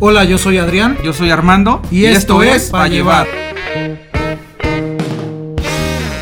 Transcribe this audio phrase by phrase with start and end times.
[0.00, 0.96] Hola, yo soy Adrián.
[1.04, 1.82] Yo soy Armando.
[1.90, 3.26] Y, esto, es Pa' Llevar.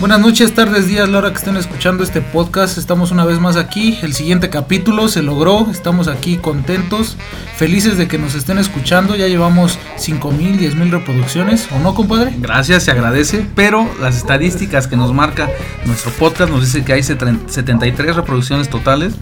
[0.01, 2.79] Buenas noches, tardes, días, la hora que estén escuchando este podcast.
[2.79, 3.99] Estamos una vez más aquí.
[4.01, 5.67] El siguiente capítulo se logró.
[5.71, 7.19] Estamos aquí contentos,
[7.57, 9.15] felices de que nos estén escuchando.
[9.15, 11.69] Ya llevamos 5 mil, 10 mil reproducciones.
[11.77, 12.33] ¿O no, compadre?
[12.39, 13.47] Gracias, se agradece.
[13.55, 15.51] Pero las estadísticas que nos marca
[15.85, 19.13] nuestro podcast nos dice que hay 73 reproducciones totales.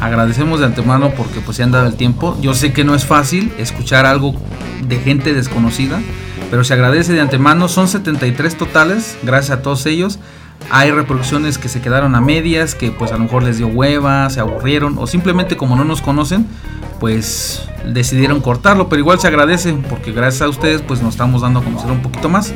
[0.00, 2.36] Agradecemos de antemano porque pues se han dado el tiempo.
[2.40, 4.34] Yo sé que no es fácil escuchar algo
[4.86, 6.00] de gente desconocida,
[6.50, 7.68] pero se agradece de antemano.
[7.68, 10.18] Son 73 totales, gracias a todos ellos.
[10.70, 14.28] Hay reproducciones que se quedaron a medias, que pues a lo mejor les dio hueva,
[14.30, 16.46] se aburrieron o simplemente como no nos conocen,
[16.98, 21.60] pues decidieron cortarlo, pero igual se agradece porque gracias a ustedes pues nos estamos dando
[21.60, 22.52] a conocer un poquito más.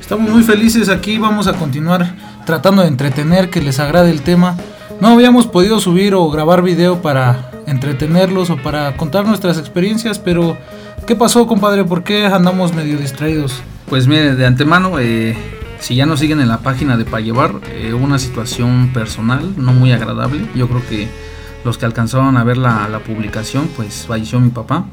[0.00, 4.56] Estamos muy felices aquí, vamos a continuar tratando de entretener, que les agrade el tema.
[5.02, 10.56] No habíamos podido subir o grabar video para entretenerlos o para contar nuestras experiencias, pero
[11.08, 11.82] ¿qué pasó, compadre?
[11.82, 13.64] ¿Por qué andamos medio distraídos?
[13.88, 15.36] Pues mire, de antemano, eh,
[15.80, 19.72] si ya nos siguen en la página de Pa' Llevar, eh, una situación personal no
[19.72, 20.46] muy agradable.
[20.54, 21.08] Yo creo que
[21.64, 24.84] los que alcanzaron a ver la, la publicación, pues falleció mi papá.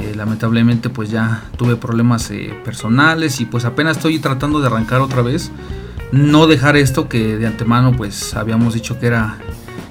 [0.00, 5.00] Eh, lamentablemente pues ya tuve problemas eh, personales y pues apenas estoy tratando de arrancar
[5.02, 5.52] otra vez
[6.12, 9.38] no dejar esto que de antemano pues habíamos dicho que era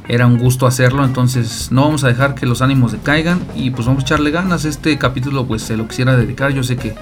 [0.08, 3.88] era un gusto hacerlo entonces no vamos a dejar que los ánimos decaigan y pues
[3.88, 6.96] vamos a echarle ganas este capítulo pues se lo quisiera dedicar yo sé que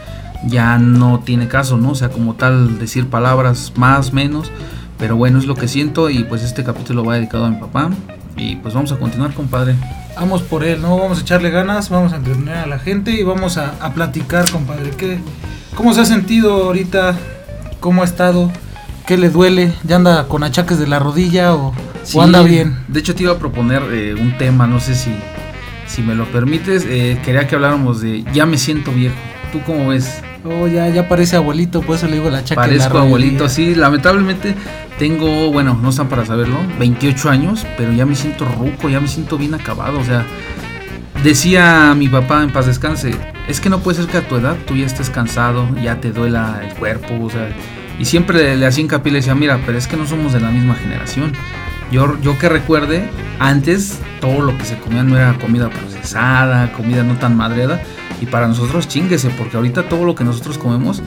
[0.47, 4.51] ya no tiene caso no o sea como tal decir palabras más menos
[4.97, 7.89] pero bueno es lo que siento y pues este capítulo va dedicado a mi papá
[8.35, 9.75] y pues vamos a continuar compadre
[10.15, 10.97] Vamos por él, ¿no?
[10.97, 14.49] Vamos a echarle ganas, vamos a entretener a la gente y vamos a, a platicar,
[14.51, 14.91] compadre.
[14.91, 15.17] ¿Qué,
[15.75, 17.17] ¿Cómo se ha sentido ahorita?
[17.79, 18.51] ¿Cómo ha estado?
[19.07, 19.73] ¿Qué le duele?
[19.83, 21.73] ¿Ya anda con achaques de la rodilla o,
[22.03, 22.77] Sí, o anda bien?
[22.87, 25.13] De hecho, te iba a proponer eh, un tema, no sé si,
[25.87, 26.85] si me lo permites.
[26.87, 29.15] eh, quería que habláramos de Ya me siento viejo.
[29.51, 30.21] ¿Tú cómo ves?
[30.45, 33.47] Oh, ya, ya parece abuelito, por eso le digo el achaque de la Parezco abuelito,
[33.47, 33.75] sí.
[33.75, 34.55] Lamentablemente
[34.99, 39.07] tengo, bueno, no están para saberlo, 28 años, pero ya me siento ruco, ya me
[39.07, 39.99] siento bien acabado.
[39.99, 40.25] O sea,
[41.23, 43.11] decía mi papá en paz descanse,
[43.47, 46.11] es que no puede ser que a tu edad tú ya estés cansado, ya te
[46.11, 47.47] duela el cuerpo, o sea,
[47.99, 50.39] y siempre le, hacía hincapié y le decía, mira, pero es que no somos de
[50.39, 51.33] la misma generación.
[51.91, 53.07] Yo, yo que recuerde,
[53.39, 57.83] antes todo lo que se comía no era comida procesada, comida no tan madreada,
[58.21, 61.03] y para nosotros chinguese, porque ahorita todo lo que nosotros comemos,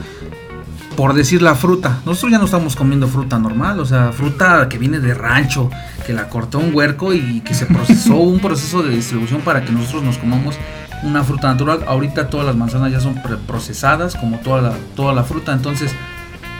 [0.96, 4.78] por decir la fruta, nosotros ya no estamos comiendo fruta normal, o sea, fruta que
[4.78, 5.70] viene de rancho,
[6.06, 9.72] que la cortó un huerco y que se procesó un proceso de distribución para que
[9.72, 10.56] nosotros nos comamos
[11.02, 11.80] una fruta natural.
[11.86, 15.92] Ahorita todas las manzanas ya son procesadas, como toda la, toda la fruta, entonces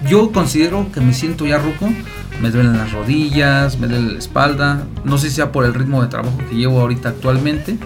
[0.09, 1.89] yo considero que me siento ya ruco,
[2.41, 6.03] me duelen las rodillas, me duele la espalda, no sé si sea por el ritmo
[6.03, 7.77] de trabajo que llevo ahorita actualmente,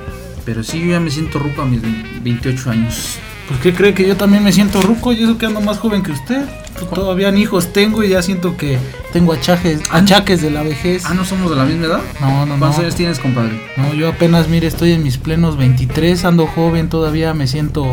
[0.44, 1.81] pero sí yo ya me siento ruco a mis
[2.22, 3.19] 28 años.
[3.48, 6.04] Pues ¿qué cree que yo también me siento ruco y eso que ando más joven
[6.04, 6.44] que usted?
[6.78, 8.78] Pues, Todavía ni hijos tengo y ya siento que
[9.12, 11.04] tengo achaques, achaques de la vejez.
[11.04, 12.00] Ah, ¿no somos de la misma edad?
[12.20, 12.82] No, no, ¿Cuántos no.
[12.84, 13.60] años tienes, compadre?
[13.76, 17.92] No, yo apenas, mire, estoy en mis plenos 23, ando joven todavía, me siento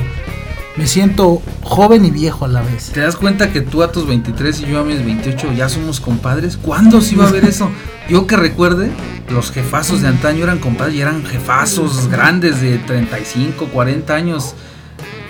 [0.77, 2.91] me siento joven y viejo a la vez.
[2.91, 5.99] ¿Te das cuenta que tú a tus 23 y yo a mis 28 ya somos
[5.99, 6.57] compadres?
[6.57, 7.69] ¿Cuándo se iba a ver eso?
[8.09, 8.91] Yo que recuerde,
[9.29, 14.53] los jefazos de antaño eran compadres y eran jefazos grandes de 35, 40 años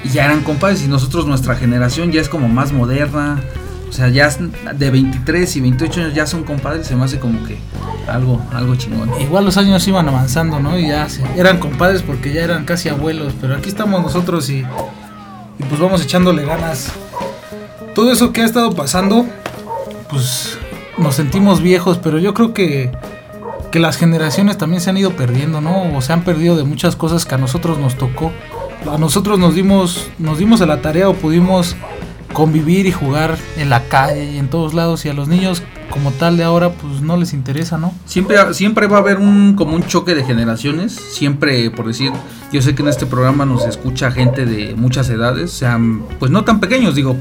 [0.03, 3.39] y ya eran compadres y nosotros nuestra generación ya es como más moderna.
[3.89, 4.29] O sea, ya
[4.77, 7.57] de 23 y 28 años ya son compadres, se me hace como que
[8.09, 9.09] algo, algo chingón.
[9.21, 10.77] Igual los años iban avanzando, ¿no?
[10.77, 14.65] Y ya se- eran compadres porque ya eran casi abuelos, pero aquí estamos nosotros y,
[15.59, 16.91] y pues vamos echándole ganas.
[17.95, 19.25] Todo eso que ha estado pasando,
[20.09, 20.57] pues
[20.97, 22.91] nos sentimos viejos, pero yo creo que,
[23.71, 25.95] que las generaciones también se han ido perdiendo, ¿no?
[25.95, 28.31] O se han perdido de muchas cosas que a nosotros nos tocó.
[28.91, 31.75] A nosotros nos dimos, nos dimos a la tarea o pudimos
[32.37, 36.11] convivir y jugar en la calle y en todos lados y a los niños como
[36.11, 37.95] tal de ahora pues no les interesa, ¿no?
[38.05, 40.93] Siempre, siempre va a haber un como un choque de generaciones.
[40.93, 42.11] Siempre, por decir,
[42.53, 46.43] yo sé que en este programa nos escucha gente de muchas edades, sean, pues no
[46.43, 47.17] tan pequeños, digo,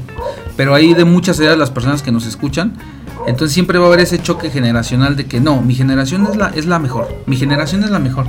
[0.55, 2.75] pero hay de muchas edades las personas que nos escuchan.
[3.25, 6.49] Entonces siempre va a haber ese choque generacional de que no, mi generación es la,
[6.49, 8.27] es la mejor, mi generación es la mejor.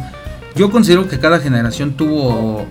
[0.57, 2.65] Yo considero que cada generación tuvo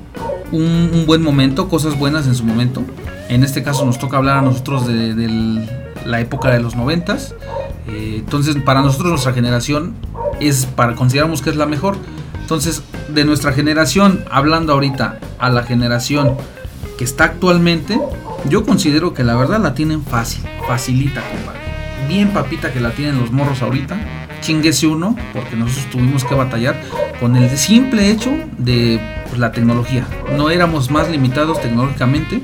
[0.51, 2.81] un, un buen momento, cosas buenas en su momento.
[3.29, 5.67] En este caso nos toca hablar a nosotros de,
[6.05, 7.35] la época de los noventas.
[7.87, 9.95] Eh, entonces para nosotros nuestra generación
[10.39, 11.97] es para consideramos que es la mejor.
[12.41, 16.37] Entonces de nuestra generación hablando ahorita a la generación
[16.97, 17.99] que está actualmente,
[18.49, 21.59] yo considero que la verdad la tienen fácil, facilita, compadre.
[22.07, 23.97] Bien papita que la tienen los morros ahorita.
[24.41, 26.81] Chinguese uno, porque nosotros tuvimos que batallar
[27.19, 30.07] con el simple hecho de pues, la tecnología.
[30.35, 32.41] No éramos más limitados tecnológicamente.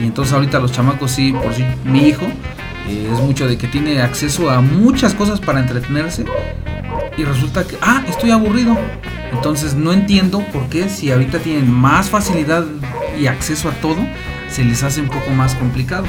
[0.00, 2.26] Y entonces ahorita los chamacos sí, por sí, mi hijo
[2.88, 6.24] eh, es mucho de que tiene acceso a muchas cosas para entretenerse.
[7.16, 8.76] Y resulta que, ah, estoy aburrido.
[9.32, 12.64] Entonces no entiendo por qué si ahorita tienen más facilidad
[13.18, 13.98] y acceso a todo,
[14.48, 16.06] se les hace un poco más complicado.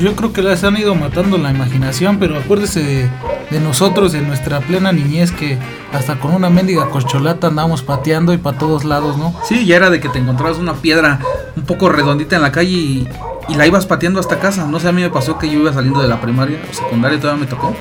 [0.00, 3.10] Yo creo que les han ido matando la imaginación, pero acuérdese
[3.50, 5.58] de, nosotros, de nuestra plena niñez, que
[5.92, 9.34] hasta con una mendiga corcholata andábamos pateando y para todos lados, ¿no?
[9.44, 11.20] Sí, ya era de que te encontrabas una piedra
[11.54, 13.08] un poco redondita en la calle y,
[13.48, 14.66] y la ibas pateando hasta casa.
[14.66, 17.20] No sé, a mí me pasó que yo iba saliendo de la primaria o secundaria,
[17.20, 17.76] todavía me tocó,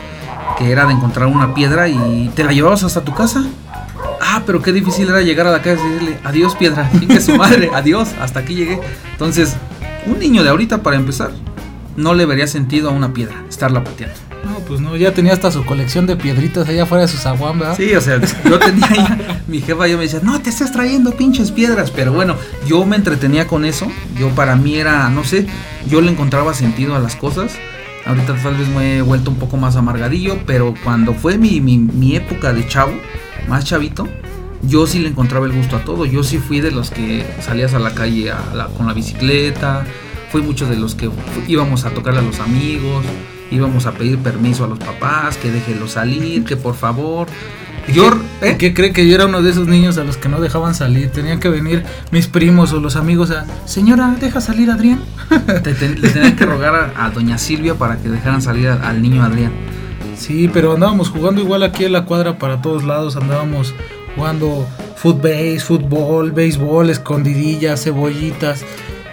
[0.57, 3.45] que era de encontrar una piedra y te la llevabas hasta tu casa.
[4.21, 7.37] Ah, pero qué difícil era llegar a la casa y decirle, adiós piedra, que su
[7.37, 8.81] madre, adiós, hasta aquí llegué.
[9.13, 9.55] Entonces,
[10.05, 11.31] un niño de ahorita para empezar,
[11.97, 14.15] no le vería sentido a una piedra, estarla pateando.
[14.45, 17.59] No, pues no, ya tenía hasta su colección de piedritas allá afuera de su zaguán,
[17.59, 17.75] ¿verdad?
[17.75, 21.11] Sí, o sea, yo tenía ya, mi jefa yo me decía, no te estás trayendo
[21.11, 23.87] pinches piedras, pero bueno, yo me entretenía con eso,
[24.17, 25.45] yo para mí era, no sé,
[25.89, 27.53] yo le encontraba sentido a las cosas.
[28.05, 31.77] Ahorita tal vez me he vuelto un poco más amargadillo, pero cuando fue mi, mi,
[31.77, 32.93] mi época de chavo,
[33.49, 34.07] más chavito,
[34.63, 36.05] yo sí le encontraba el gusto a todo.
[36.05, 39.85] Yo sí fui de los que salías a la calle a la- con la bicicleta,
[40.31, 41.09] fui muchos de los que
[41.47, 43.05] íbamos a tocarle a los amigos,
[43.51, 47.27] íbamos a pedir permiso a los papás, que déjenlo salir, que por favor.
[47.93, 48.11] Yo,
[48.41, 48.55] ¿eh?
[48.59, 51.09] ¿Qué cree que yo era uno de esos niños a los que no dejaban salir?
[51.09, 55.01] Tenían que venir mis primos o los amigos a, señora, deja salir a Adrián.
[55.63, 58.87] Te- te- le tenían que rogar a, a doña Silvia para que dejaran salir a-
[58.87, 59.51] al niño Adrián.
[60.15, 63.15] Sí, pero andábamos jugando igual aquí en la cuadra para todos lados.
[63.15, 63.73] Andábamos
[64.15, 68.63] jugando fútbol, fútbol, béisbol, escondidillas, cebollitas.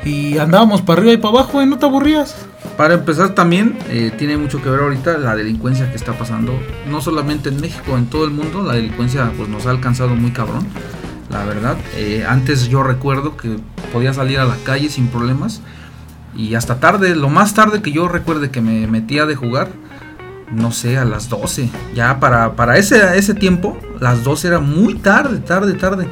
[0.06, 1.66] Y andábamos para arriba y para abajo, ¿eh?
[1.66, 2.46] ¿No te aburrías?
[2.76, 6.52] Para empezar también eh, tiene mucho que ver ahorita la delincuencia que está pasando,
[6.88, 10.30] no solamente en México, en todo el mundo, la delincuencia pues nos ha alcanzado muy
[10.30, 10.64] cabrón,
[11.28, 11.76] la verdad.
[11.96, 13.56] Eh, antes yo recuerdo que
[13.92, 15.60] podía salir a la calle sin problemas
[16.36, 19.70] y hasta tarde, lo más tarde que yo recuerde que me metía de jugar,
[20.52, 21.68] no sé, a las 12.
[21.96, 26.06] Ya para, para ese, ese tiempo, las 12 era muy tarde, tarde, tarde.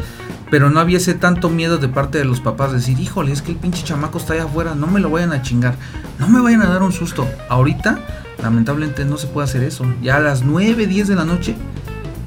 [0.55, 3.43] Pero no había ese tanto miedo de parte de los papás de decir, híjole, es
[3.43, 5.75] que el pinche chamaco está allá afuera, no me lo vayan a chingar,
[6.21, 7.29] no me vayan a dar un susto.
[7.49, 7.99] Ahorita,
[8.41, 9.85] lamentablemente, no se puede hacer eso.
[10.01, 11.57] Ya a las 9, 10 de la noche,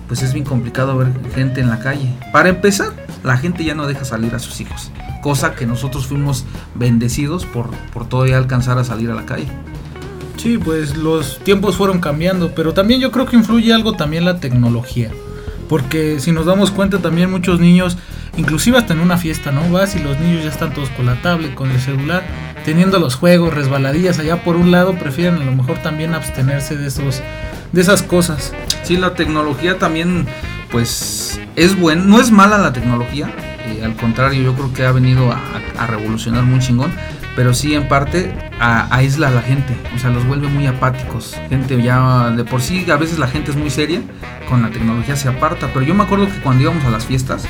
[0.09, 2.13] pues es bien complicado ver gente en la calle.
[2.33, 2.91] Para empezar,
[3.23, 4.91] la gente ya no deja salir a sus hijos.
[5.23, 6.43] Cosa que nosotros fuimos
[6.75, 9.47] bendecidos por, por todavía alcanzar a salir a la calle.
[10.35, 14.41] Sí, pues los tiempos fueron cambiando, pero también yo creo que influye algo también la
[14.41, 15.11] tecnología.
[15.67, 17.97] Porque si nos damos cuenta también muchos niños,
[18.37, 19.69] inclusive hasta en una fiesta, ¿no?
[19.69, 22.23] Vas y los niños ya están todos con la tablet, con el celular,
[22.63, 26.87] teniendo los juegos, resbaladillas allá por un lado, prefieren a lo mejor también abstenerse de
[26.87, 27.21] esos
[27.71, 28.53] de esas cosas.
[28.83, 30.25] Sí, la tecnología también,
[30.71, 33.29] pues, es buena, no es mala la tecnología,
[33.65, 35.41] eh, al contrario, yo creo que ha venido a,
[35.77, 36.91] a revolucionar muy chingón,
[37.37, 41.37] pero sí en parte a- aísla a la gente, o sea, los vuelve muy apáticos.
[41.49, 44.01] Gente ya de por sí, a veces la gente es muy seria,
[44.49, 47.45] con la tecnología se aparta, pero yo me acuerdo que cuando íbamos a las fiestas,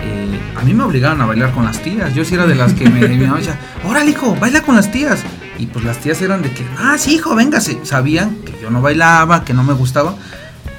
[0.00, 2.14] eh, a mí me obligaban a bailar con las tías.
[2.14, 5.22] Yo sí era de las que me, mamá decía, órale hijo, baila con las tías.
[5.58, 7.80] Y pues las tías eran de que, ah, sí hijo, véngase.
[7.84, 10.14] Sabían que yo no bailaba, que no me gustaba.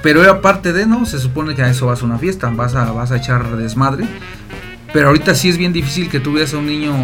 [0.02, 1.04] Pero era parte de, ¿no?
[1.06, 4.06] Se supone que a eso vas a una fiesta, vas a, vas a echar desmadre.
[4.92, 6.94] Pero ahorita sí es bien difícil que tú veas a un niño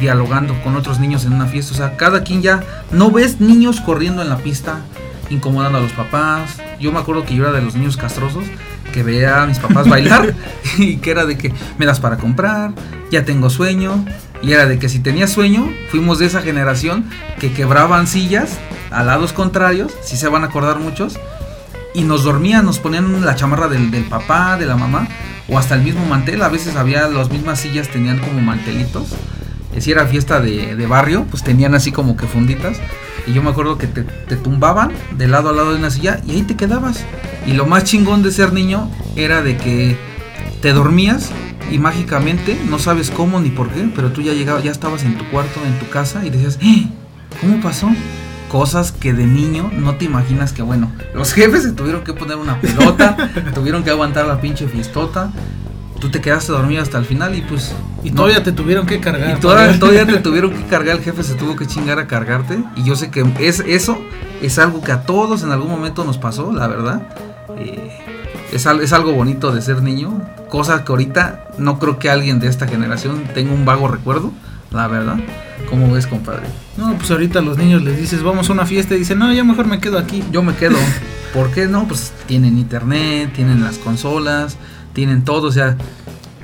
[0.00, 1.74] dialogando con otros niños en una fiesta.
[1.74, 4.80] O sea, cada quien ya no ves niños corriendo en la pista,
[5.30, 6.56] incomodando a los papás.
[6.80, 8.44] Yo me acuerdo que yo era de los niños castrosos
[8.92, 10.34] que veía a mis papás bailar
[10.78, 12.72] y que era de que me das para comprar,
[13.10, 14.04] ya tengo sueño.
[14.42, 18.58] Y era de que si tenía sueño, fuimos de esa generación que quebraban sillas
[18.90, 21.18] a lados contrarios, si se van a acordar muchos,
[21.94, 25.08] y nos dormían, nos ponían la chamarra del, del papá, de la mamá,
[25.48, 26.42] o hasta el mismo mantel.
[26.42, 29.08] A veces había las mismas sillas, tenían como mantelitos.
[29.74, 32.78] Eh, Si era fiesta de, de barrio, pues tenían así como que funditas.
[33.26, 36.20] Y yo me acuerdo que te, te tumbaban de lado a lado de una silla
[36.26, 37.04] y ahí te quedabas.
[37.46, 39.96] Y lo más chingón de ser niño era de que
[40.62, 41.30] te dormías
[41.70, 45.18] y mágicamente, no sabes cómo ni por qué, pero tú ya llegabas, ya estabas en
[45.18, 46.86] tu cuarto, en tu casa y decías, "¡Eh!
[47.40, 47.88] ¿cómo pasó?
[48.50, 52.36] Cosas que de niño no te imaginas que, bueno, los jefes se tuvieron que poner
[52.36, 53.16] una pelota,
[53.54, 55.30] tuvieron que aguantar la pinche fiestota,
[56.00, 57.74] tú te quedaste dormido hasta el final y pues...
[58.04, 59.36] Y no- todavía te tuvieron que cargar.
[59.36, 62.62] y todavía, todavía te tuvieron que cargar, el jefe se tuvo que chingar a cargarte.
[62.76, 63.98] Y yo sé que es, eso
[64.40, 67.02] es algo que a todos en algún momento nos pasó, la verdad.
[67.58, 67.98] Eh,
[68.52, 72.46] es, es algo bonito de ser niño, cosa que ahorita no creo que alguien de
[72.46, 74.30] esta generación tenga un vago recuerdo,
[74.70, 75.16] la verdad.
[75.68, 76.46] ¿Cómo ves, compadre?
[76.76, 79.32] No, pues ahorita a los niños les dices, vamos a una fiesta y dicen, no,
[79.32, 80.22] ya mejor me quedo aquí.
[80.30, 80.76] Yo me quedo.
[81.34, 81.86] ¿Por qué no?
[81.86, 84.56] Pues tienen internet, tienen las consolas,
[84.92, 85.76] tienen todo, o sea,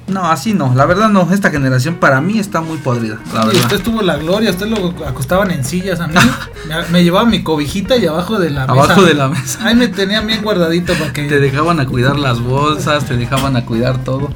[0.09, 3.63] No, así no, la verdad no, esta generación para mí está muy podrida, la verdad.
[3.63, 6.15] usted tuvo la gloria, usted lo acostaban en sillas a mí.
[6.69, 8.73] me, me llevaba mi cobijita y abajo de la mesa.
[8.73, 9.61] Abajo de la mesa.
[9.67, 11.23] Ahí me tenían bien guardadito para que.
[11.29, 14.29] Te dejaban a cuidar las bolsas, te dejaban a cuidar todo.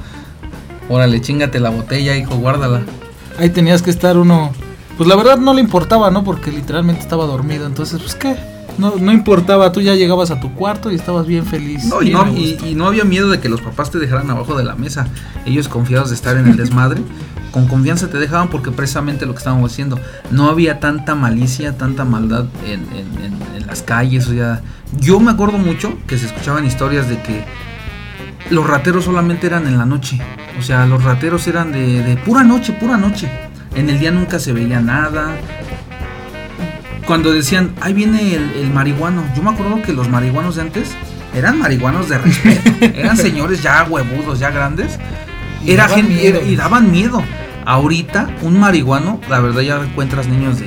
[0.88, 2.82] Órale, chingate la botella, hijo, guárdala.
[3.38, 4.52] Ahí tenías que estar uno.
[4.96, 6.24] Pues la verdad no le importaba, ¿no?
[6.24, 7.66] Porque literalmente estaba dormido.
[7.66, 8.36] Entonces, pues qué.
[8.78, 11.84] No, no importaba, tú ya llegabas a tu cuarto y estabas bien feliz.
[11.86, 12.24] No, y, no,
[12.66, 15.06] y no había miedo de que los papás te dejaran abajo de la mesa.
[15.46, 17.00] Ellos confiados de estar en el desmadre,
[17.52, 19.98] con confianza te dejaban porque precisamente lo que estábamos haciendo,
[20.30, 24.26] no había tanta malicia, tanta maldad en, en- en- en las calles.
[24.28, 24.60] O sea,
[25.00, 27.44] yo me acuerdo mucho que se escuchaban historias de que
[28.50, 30.20] los rateros solamente eran en la noche.
[30.58, 33.30] O sea, los rateros eran de, de pura noche, pura noche.
[33.76, 35.36] En el día nunca se veía nada.
[37.06, 39.22] Cuando decían, ahí viene el, el marihuano.
[39.36, 40.90] Yo me acuerdo que los marihuanos de antes
[41.34, 42.70] eran marihuanos de respeto.
[42.94, 44.98] eran señores ya huevudos, ya grandes.
[45.64, 46.38] Y Era daban gente, miedo.
[46.40, 47.22] era- y daban miedo.
[47.64, 50.66] Ahorita, un marihuano, la verdad ya encuentras niños de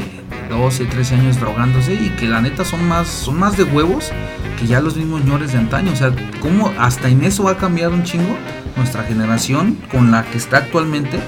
[0.49, 4.11] 12, 13 años drogándose y que la neta son más, son más de huevos
[4.59, 5.91] que ya los mismos señores de antaño.
[5.93, 6.11] O sea,
[6.41, 8.37] cómo hasta en eso ha cambiado un chingo
[8.75, 11.19] nuestra generación con la que está actualmente.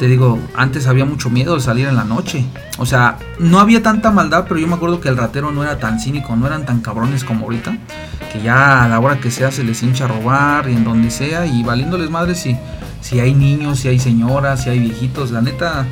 [0.00, 2.46] Te digo, antes había mucho miedo de salir en la noche.
[2.78, 5.78] O sea, no había tanta maldad, pero yo me acuerdo que el ratero no era
[5.78, 7.76] tan cínico, no eran tan cabrones como ahorita.
[8.32, 11.10] Que ya a la hora que sea se les hincha a robar y en donde
[11.10, 12.56] sea y valiéndoles madre si,
[13.02, 15.32] si hay niños, si hay señoras, si hay viejitos.
[15.32, 15.84] La neta,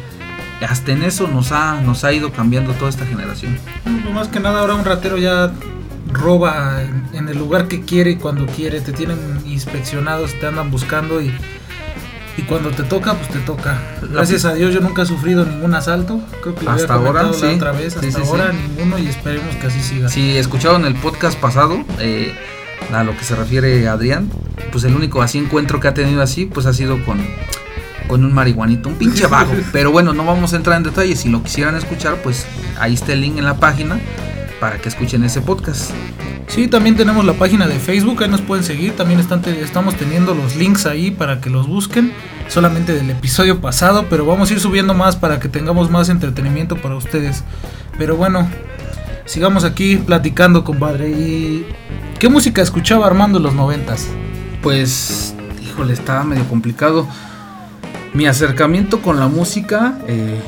[0.67, 3.59] hasta en eso nos ha, nos ha ido cambiando toda esta generación.
[3.85, 5.53] No, Más que nada ahora un ratero ya
[6.11, 6.81] roba
[7.12, 8.81] en el lugar que quiere y cuando quiere.
[8.81, 11.31] Te tienen inspeccionados, te andan buscando y,
[12.38, 13.83] y cuando te toca, pues te toca.
[14.00, 16.21] Gracias a Dios yo nunca he sufrido ningún asalto.
[16.40, 17.57] Creo que lo había Hasta ahora, comentado la sí.
[17.57, 17.97] otra vez.
[17.97, 20.09] Hasta sí, ahora ninguno y esperemos que así siga.
[20.09, 22.33] Si escucharon el podcast pasado, eh,
[22.92, 24.30] a lo que se refiere Adrián,
[24.71, 27.18] pues el único así encuentro que ha tenido así, pues ha sido con,
[28.07, 29.52] con un marihuanito, un pinche vago.
[29.73, 31.18] Pero bueno, no vamos a entrar en detalles.
[31.18, 32.47] Si lo quisieran escuchar, pues
[32.78, 33.99] ahí está el link en la página
[34.61, 35.90] para que escuchen ese podcast.
[36.49, 38.97] Sí, también tenemos la página de Facebook, ahí nos pueden seguir.
[38.97, 42.12] También están estamos teniendo los links ahí para que los busquen.
[42.49, 46.76] Solamente del episodio pasado, pero vamos a ir subiendo más para que tengamos más entretenimiento
[46.76, 47.45] para ustedes.
[47.99, 48.49] Pero bueno,
[49.26, 51.11] sigamos aquí platicando, compadre.
[51.11, 51.67] ¿Y
[52.19, 54.09] qué música escuchaba Armando en los noventas?
[54.62, 57.07] Pues, híjole, estaba medio complicado.
[58.14, 60.40] Mi acercamiento con la música, eh,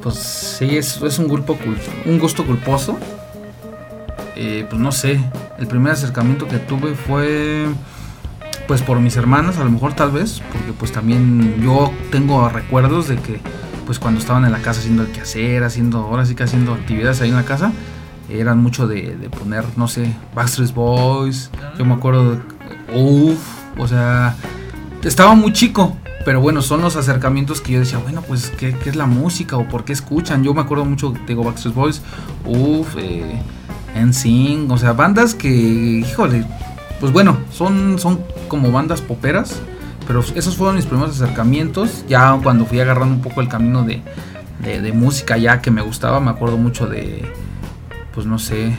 [0.00, 2.96] pues sí, es, un gusto culposo.
[4.36, 5.20] Eh, pues no sé,
[5.58, 7.66] el primer acercamiento que tuve fue
[8.66, 13.08] pues por mis hermanas, a lo mejor tal vez, porque pues también yo tengo recuerdos
[13.08, 13.40] de que
[13.84, 17.20] pues cuando estaban en la casa haciendo el quehacer, haciendo, ahora sí que haciendo actividades
[17.20, 17.72] ahí en la casa,
[18.30, 22.40] eran mucho de, poner, no sé, Backstreet Boys, yo me acuerdo
[22.94, 23.38] uff,
[23.78, 24.36] o sea,
[25.02, 28.90] estaba muy chico, pero bueno, son los acercamientos que yo decía, bueno, pues, ¿qué, qué
[28.90, 30.44] es la música o por qué escuchan?
[30.44, 32.02] Yo me acuerdo mucho, digo, Backstreet Boys,
[32.46, 33.42] uff, eh,
[33.94, 36.44] NSYNC, o sea, bandas que, híjole,
[37.00, 39.60] pues bueno, son, son como bandas poperas,
[40.06, 44.02] pero esos fueron mis primeros acercamientos, ya cuando fui agarrando un poco el camino de,
[44.64, 47.24] de, de música ya que me gustaba, me acuerdo mucho de,
[48.14, 48.76] pues no sé,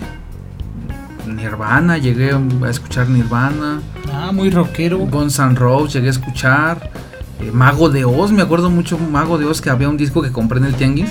[1.27, 4.99] Nirvana, llegué a escuchar Nirvana, Ah, muy rockero.
[4.99, 6.91] Guns N' Roses llegué a escuchar.
[7.39, 10.31] eh, Mago de Oz, me acuerdo mucho Mago de Oz que había un disco que
[10.31, 11.09] compré en el Tianguis.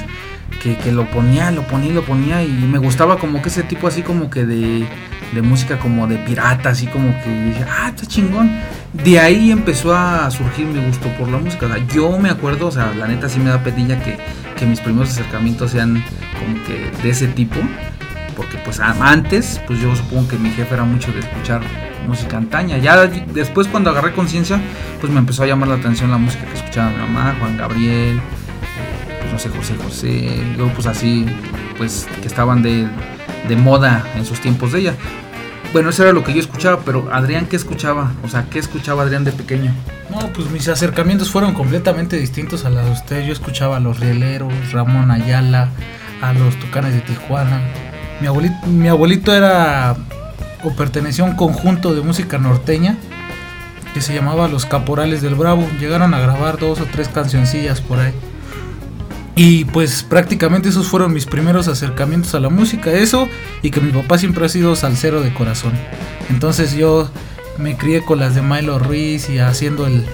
[0.60, 3.88] Que, que lo ponía, lo ponía, lo ponía y me gustaba como que ese tipo
[3.88, 4.86] así como que de,
[5.32, 8.50] de música como de pirata, así como que dije, ah, está chingón.
[8.92, 11.66] De ahí empezó a surgir mi gusto por la música.
[11.66, 14.18] O sea, yo me acuerdo, o sea, la neta sí me da pedilla que,
[14.56, 16.04] que mis primeros acercamientos sean
[16.38, 17.56] como que de ese tipo.
[18.36, 21.62] Porque pues antes, pues yo supongo que mi jefe era mucho de escuchar
[22.06, 22.78] música antaña.
[22.78, 24.60] Ya después cuando agarré conciencia,
[25.00, 28.20] pues me empezó a llamar la atención la música que escuchaba mi mamá, Juan Gabriel,
[29.32, 31.26] no sé, José José, grupos así,
[31.78, 32.86] pues que estaban de,
[33.48, 34.94] de moda en sus tiempos de ella.
[35.72, 38.12] Bueno, eso era lo que yo escuchaba, pero Adrián, ¿qué escuchaba?
[38.22, 39.72] O sea, ¿qué escuchaba Adrián de pequeño?
[40.10, 43.26] No, pues mis acercamientos fueron completamente distintos a los de ustedes.
[43.26, 45.70] Yo escuchaba a los Rieleros, Ramón Ayala,
[46.20, 47.62] a los Tucanes de Tijuana.
[48.20, 49.96] Mi abuelito, mi abuelito era
[50.62, 52.98] o pertenecía a un conjunto de música norteña
[53.94, 55.66] que se llamaba Los Caporales del Bravo.
[55.80, 58.12] Llegaron a grabar dos o tres cancioncillas por ahí.
[59.34, 62.92] Y pues prácticamente esos fueron mis primeros acercamientos a la música.
[62.92, 63.28] Eso
[63.62, 65.72] y que mi papá siempre ha sido salsero de corazón.
[66.28, 67.10] Entonces yo
[67.58, 70.04] me crié con las de Milo Ruiz y haciendo el,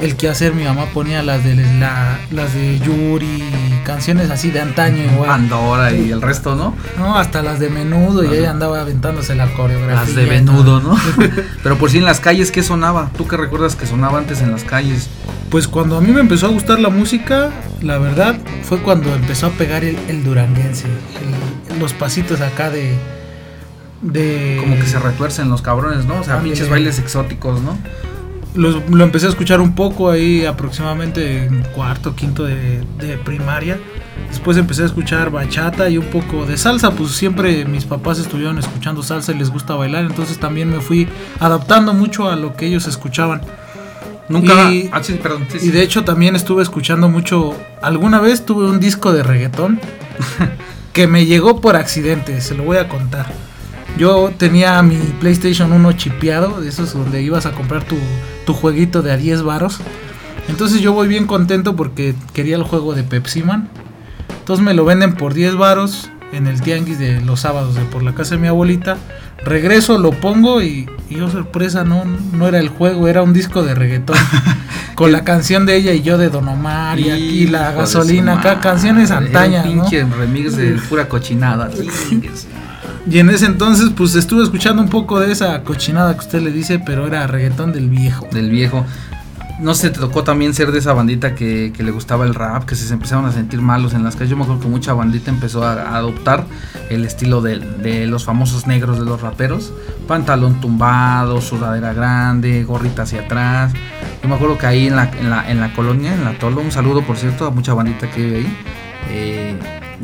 [0.00, 3.42] el quehacer mi mamá ponía las de la, las de Yuri,
[3.84, 5.28] canciones así de antaño igual.
[5.28, 6.74] Pandora y el resto, ¿no?
[6.96, 9.96] No, hasta las de menudo y ella andaba aventándose la coreografía.
[9.96, 10.96] Las de menudo, ¿no?
[11.62, 13.10] Pero por si en las calles, ¿qué sonaba?
[13.16, 15.08] ¿Tú qué recuerdas que sonaba antes en las calles?
[15.50, 17.50] Pues cuando a mí me empezó a gustar la música,
[17.80, 20.86] la verdad, fue cuando empezó a pegar el, el duranguense.
[21.80, 22.94] los pasitos acá de,
[24.02, 24.58] de...
[24.60, 26.20] Como que se retuercen los cabrones, ¿no?
[26.20, 27.78] O sea, pinches bailes exóticos, ¿no?
[28.58, 33.78] Lo empecé a escuchar un poco ahí aproximadamente en cuarto, quinto de, de, primaria.
[34.28, 38.58] Después empecé a escuchar bachata y un poco de salsa, pues siempre mis papás estuvieron
[38.58, 42.66] escuchando salsa y les gusta bailar, entonces también me fui adaptando mucho a lo que
[42.66, 43.42] ellos escuchaban.
[44.28, 44.70] Nunca.
[44.72, 47.56] Y, ah, perdón, y de hecho también estuve escuchando mucho.
[47.80, 49.80] Alguna vez tuve un disco de reggaetón
[50.92, 53.32] que me llegó por accidente, se lo voy a contar.
[53.96, 57.96] Yo tenía mi PlayStation 1 chipeado, de esos donde ibas a comprar tu,
[58.48, 59.78] tu jueguito de a 10 varos.
[60.48, 63.68] Entonces yo voy bien contento porque quería el juego de Pepsi Man.
[64.38, 68.02] Entonces me lo venden por 10 varos en el tianguis de los sábados de por
[68.02, 68.96] la casa de mi abuelita.
[69.44, 73.62] Regreso, lo pongo y, y yo sorpresa, no, no era el juego, era un disco
[73.62, 74.16] de reggaetón.
[74.94, 78.60] con la canción de ella y yo de Don Omar y, aquí la gasolina, acá
[78.60, 79.66] canciones antañas.
[79.66, 81.68] pinche remix de pura cochinada.
[83.10, 86.50] Y en ese entonces pues estuve escuchando un poco de esa cochinada que usted le
[86.50, 88.26] dice, pero era reggaetón del viejo.
[88.32, 88.84] Del viejo
[89.58, 92.76] no sé, te tocó también ser de esa bandita que, le gustaba el rap, que
[92.76, 94.30] se empezaron a sentir malos en las calles.
[94.30, 96.44] Yo me acuerdo que mucha bandita empezó a, adoptar
[96.90, 99.72] el estilo de, los famosos negros de los raperos.
[100.06, 103.72] Pantalón tumbado, sudadera grande, gorrita hacia atrás.
[104.22, 105.10] Yo me acuerdo que ahí en la,
[105.48, 108.36] en la, colonia, en la Tolo, un saludo por cierto a mucha bandita que vive
[108.38, 108.56] ahí.
[109.10, 109.58] Eh,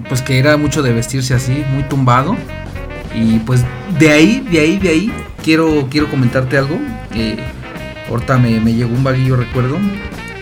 [0.09, 2.37] pues que era mucho de vestirse así, muy tumbado.
[3.15, 3.65] Y pues
[3.99, 6.79] de ahí, de ahí, de ahí, quiero, quiero comentarte algo.
[7.15, 7.37] Eh,
[8.09, 9.79] Ahorita me, llegó un vaguillo recuerdo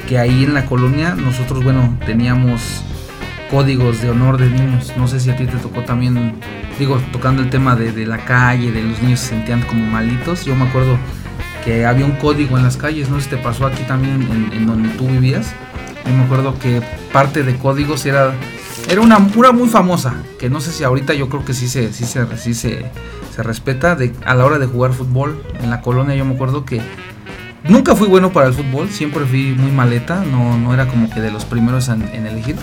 [0.09, 2.83] que ahí en la colonia nosotros, bueno, teníamos
[3.51, 4.93] códigos de honor de niños.
[4.97, 6.35] No sé si a ti te tocó también,
[6.79, 10.45] digo, tocando el tema de, la calle, de los niños se sentían como malitos.
[10.45, 10.99] Yo me acuerdo
[11.65, 14.67] que había un código en las calles, no sé si te pasó aquí también en,
[14.67, 15.55] donde tú vivías.
[16.05, 16.83] Yo me acuerdo que
[17.13, 18.35] parte de códigos era,
[18.89, 21.93] era una pura muy famosa, que no sé si ahorita yo creo que sí se,
[21.93, 22.91] sí se, sí se,
[23.35, 25.43] se respeta de, a la hora de jugar fútbol.
[25.63, 26.81] En la colonia yo me acuerdo que
[27.69, 31.21] Nunca fui bueno para el fútbol, siempre fui muy maleta, no, no era como que
[31.21, 32.57] de los primeros en, elegir.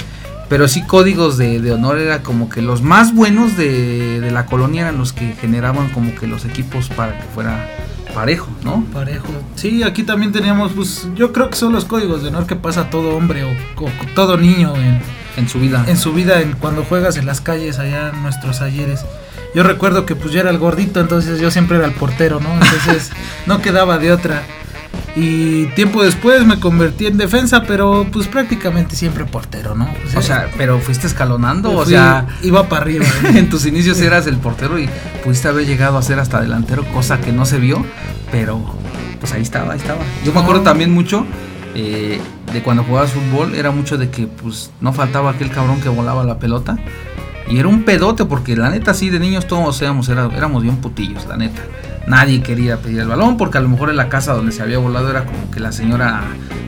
[0.49, 4.97] Pero sí códigos de, honor era como que los más buenos de, la colonia eran
[4.97, 7.69] los que generaban como que los equipos para que fuera
[8.13, 8.83] parejo, ¿no?
[8.93, 9.27] Parejo.
[9.55, 12.89] Sí, aquí también teníamos, pues yo creo que son los códigos de honor que pasa
[12.89, 13.49] todo hombre o,
[14.15, 15.01] todo niño en,
[15.37, 15.83] en, su vida.
[15.87, 19.05] En su vida, en, cuando juegas en las calles allá en nuestros ayeres.
[19.55, 22.53] Yo recuerdo que pues yo era el gordito, entonces yo siempre era el portero, ¿no?
[22.53, 23.11] Entonces
[23.45, 24.43] no quedaba de otra.
[25.21, 29.89] Y tiempo después me convertí en defensa, pero pues prácticamente siempre portero, ¿no?
[30.01, 33.05] Pues, o sea, pero fuiste escalonando, o sea, iba para arriba.
[33.35, 34.89] en tus inicios eras el portero y
[35.21, 37.85] pudiste haber llegado a ser hasta delantero, cosa que no se vio,
[38.31, 38.63] pero
[39.19, 39.99] pues ahí estaba, ahí estaba.
[40.23, 41.25] Yo me acuerdo también mucho
[41.75, 42.21] eh,
[42.53, 46.23] de cuando jugabas fútbol, era mucho de que pues no faltaba aquel cabrón que volaba
[46.23, 46.77] la pelota.
[47.49, 51.25] Y era un pedote, porque la neta, sí, de niños todos éramos, éramos bien putillos,
[51.27, 51.61] la neta
[52.07, 54.77] nadie quería pedir el balón porque a lo mejor en la casa donde se había
[54.77, 56.23] volado era como que la señora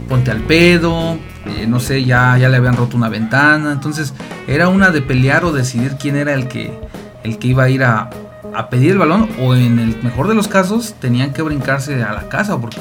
[0.07, 4.13] ponte al pedo, eh, no sé, ya, ya le habían roto una ventana, entonces
[4.47, 6.77] era una de pelear o decidir quién era el que,
[7.23, 8.09] el que iba a ir a,
[8.53, 12.13] a pedir el balón o en el mejor de los casos tenían que brincarse a
[12.13, 12.79] la casa porque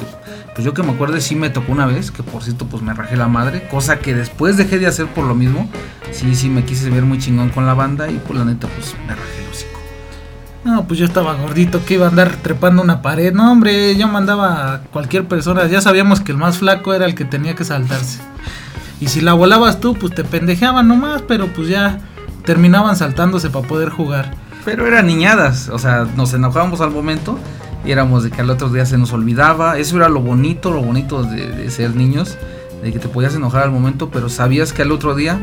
[0.53, 2.93] pues yo que me acuerdo sí me tocó una vez que por cierto pues me
[2.93, 5.69] rajé la madre cosa que después dejé de hacer por lo mismo
[6.11, 8.67] sí sí me quise ver muy chingón con la banda y por pues, la neta
[8.67, 9.70] pues me rajé
[10.63, 13.33] no, pues yo estaba gordito, que iba a andar trepando una pared.
[13.33, 15.65] No, hombre, yo mandaba a cualquier persona.
[15.67, 18.19] Ya sabíamos que el más flaco era el que tenía que saltarse.
[18.99, 21.99] Y si la volabas tú, pues te pendejeaban nomás, pero pues ya
[22.45, 24.35] terminaban saltándose para poder jugar.
[24.63, 27.39] Pero eran niñadas, o sea, nos enojábamos al momento
[27.83, 29.79] y éramos de que al otro día se nos olvidaba.
[29.79, 32.37] Eso era lo bonito, lo bonito de, de ser niños,
[32.83, 35.39] de que te podías enojar al momento, pero sabías que al otro día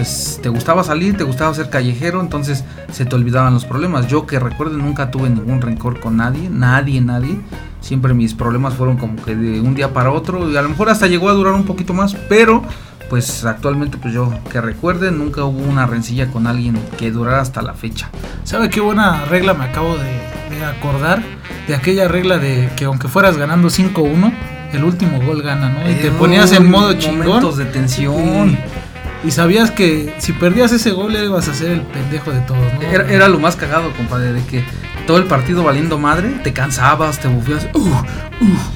[0.00, 4.06] pues te gustaba salir, te gustaba ser callejero, entonces se te olvidaban los problemas.
[4.06, 7.38] Yo que recuerden nunca tuve ningún rencor con nadie, nadie, nadie.
[7.82, 10.88] Siempre mis problemas fueron como que de un día para otro y a lo mejor
[10.88, 12.62] hasta llegó a durar un poquito más, pero
[13.10, 17.60] pues actualmente pues yo que recuerden nunca hubo una rencilla con alguien que durara hasta
[17.60, 18.08] la fecha.
[18.44, 21.22] ¿Sabe qué buena regla me acabo de, acordar?
[21.68, 24.32] De aquella regla de que aunque fueras ganando 5-1,
[24.72, 25.90] el último gol gana, ¿no?
[25.90, 27.26] Y te ponías en modo chingón.
[27.26, 28.56] Momentos de tensión.
[28.56, 28.89] Y
[29.30, 32.82] sabías que si perdías ese gol ibas a ser el pendejo de todos, ¿no?
[32.82, 34.64] Era, lo más cagado, compadre, de que
[35.06, 38.04] todo el partido valiendo madre, te cansabas, te bufías, uh, uh,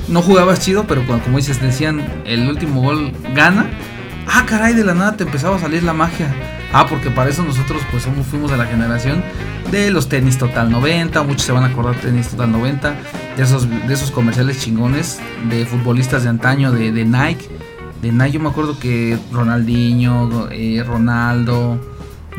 [0.08, 3.66] no jugabas chido, pero cuando, como dices, decían el último gol gana,
[4.28, 6.34] ah, caray, de la nada te empezaba a salir la magia.
[6.72, 9.22] Ah, porque para eso nosotros pues somos, fuimos de la generación
[9.70, 12.94] de los tenis Total 90, muchos se van a acordar de tenis Total 90,
[13.36, 17.48] de esos, de esos comerciales chingones de futbolistas de antaño, de Nike.
[18.02, 21.78] De Nike yo me acuerdo que Ronaldinho, eh, Ronaldo,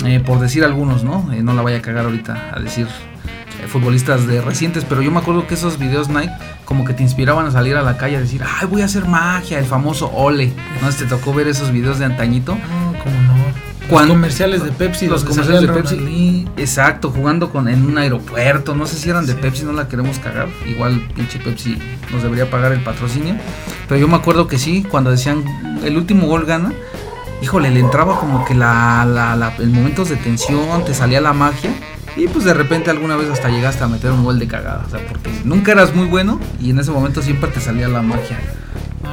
[0.06, 1.32] eh, por decir algunos, ¿no?
[1.34, 2.88] Eh, no la vaya a cagar ahorita a decir
[3.68, 6.32] futbolistas de recientes, pero yo me acuerdo que esos videos Nike
[6.66, 9.08] como que te inspiraban a salir a la calle a decir, ay, voy a hacer
[9.08, 10.52] magia, el famoso ole.
[10.82, 12.58] ¿No te tocó ver esos videos de antañito?
[13.90, 14.00] No.
[14.00, 16.48] Los comerciales de Pepsi, los comerciales de Pepsi.
[16.58, 20.20] Exacto, jugando con en un aeropuerto, no sé si eran de Pepsi, no la queremos
[20.20, 20.48] cagar.
[20.68, 21.78] Igual pinche Pepsi
[22.12, 23.36] nos debería pagar el patrocinio,
[23.88, 25.44] pero yo me acuerdo que sí, cuando decían
[25.84, 26.74] el último gol gana,
[27.42, 31.34] híjole, le entraba como que la, la, la en momentos de tensión, te salía la
[31.34, 31.72] magia.
[32.18, 34.90] Y pues de repente alguna vez hasta llegaste a meter un gol de cagada, o
[34.90, 38.40] sea, porque nunca eras muy bueno y en ese momento siempre te salía la magia.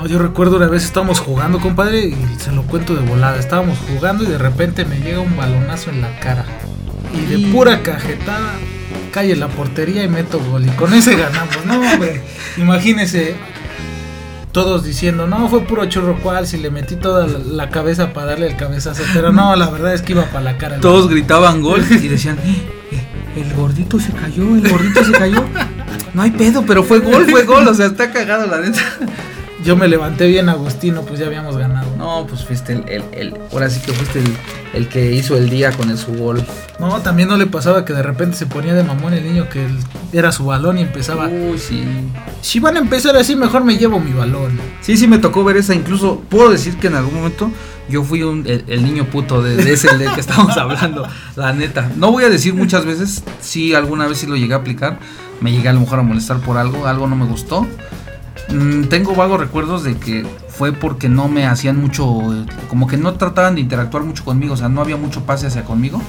[0.03, 3.39] No, yo recuerdo una vez estábamos jugando, compadre, y se lo cuento de volada.
[3.39, 6.45] Estábamos jugando y de repente me llega un balonazo en la cara.
[7.15, 8.55] Y de pura cajetada
[9.13, 10.67] cae en la portería y meto gol.
[10.67, 11.65] Y con ese ganamos.
[11.67, 12.21] No, hombre,
[12.57, 13.37] imagínese
[14.51, 18.49] todos diciendo, no, fue puro chorro cual, si le metí toda la, cabeza para darle
[18.49, 19.05] el cabezazo.
[19.15, 20.81] Pero no, la verdad es que iba para la cara.
[20.81, 22.61] Todos gritaban gol y decían, eh,
[22.91, 25.45] eh, el gordito se cayó, el gordito se cayó.
[26.13, 28.81] No hay pedo, pero fue gol, fue gol, o sea, está cagado la neta
[29.65, 31.95] yo me levanté bien Agustino, pues ya habíamos ganado.
[31.97, 34.23] No, pues fuiste el, el, ahora sí que fuiste
[34.75, 36.45] el, que hizo el día con el, su gol.
[36.79, 39.67] No, también no le pasaba que de repente se ponía de mamón el niño que
[40.13, 41.29] era su balón y empezaba.
[41.29, 41.85] Uy, sí.
[42.41, 44.59] Si van a empezar así, mejor me llevo mi balón.
[44.81, 45.75] Sí, sí me tocó ver esa.
[45.75, 47.51] Incluso puedo decir que en algún momento
[47.89, 51.07] yo fui el, niño puto de, de ese del que estamos hablando.
[51.37, 51.91] La neta.
[51.97, 53.23] No voy a decir muchas veces.
[53.41, 54.99] Sí, alguna vez sí lo llegué a aplicar.
[55.41, 56.87] Me llegué a lo mejor a molestar por algo.
[56.87, 57.67] Algo no me gustó
[58.49, 62.07] Mm, tengo vagos recuerdos de que fue porque no me hacían mucho,
[62.69, 65.65] como que no trataban de interactuar mucho conmigo, o sea, no había mucho pase hacia
[65.65, 66.03] conmigo.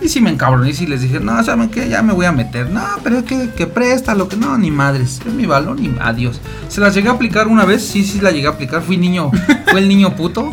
[0.00, 1.88] Y si me encabroné y les dije, no, ¿saben qué?
[1.88, 2.70] Ya me voy a meter.
[2.70, 5.20] No, pero es que, que presta, lo que no, ni madres.
[5.26, 6.40] Es mi balón y adiós.
[6.68, 8.82] Se las llegué a aplicar una vez, sí, sí la llegué a aplicar.
[8.82, 9.32] Fui niño,
[9.66, 10.52] fue el niño puto.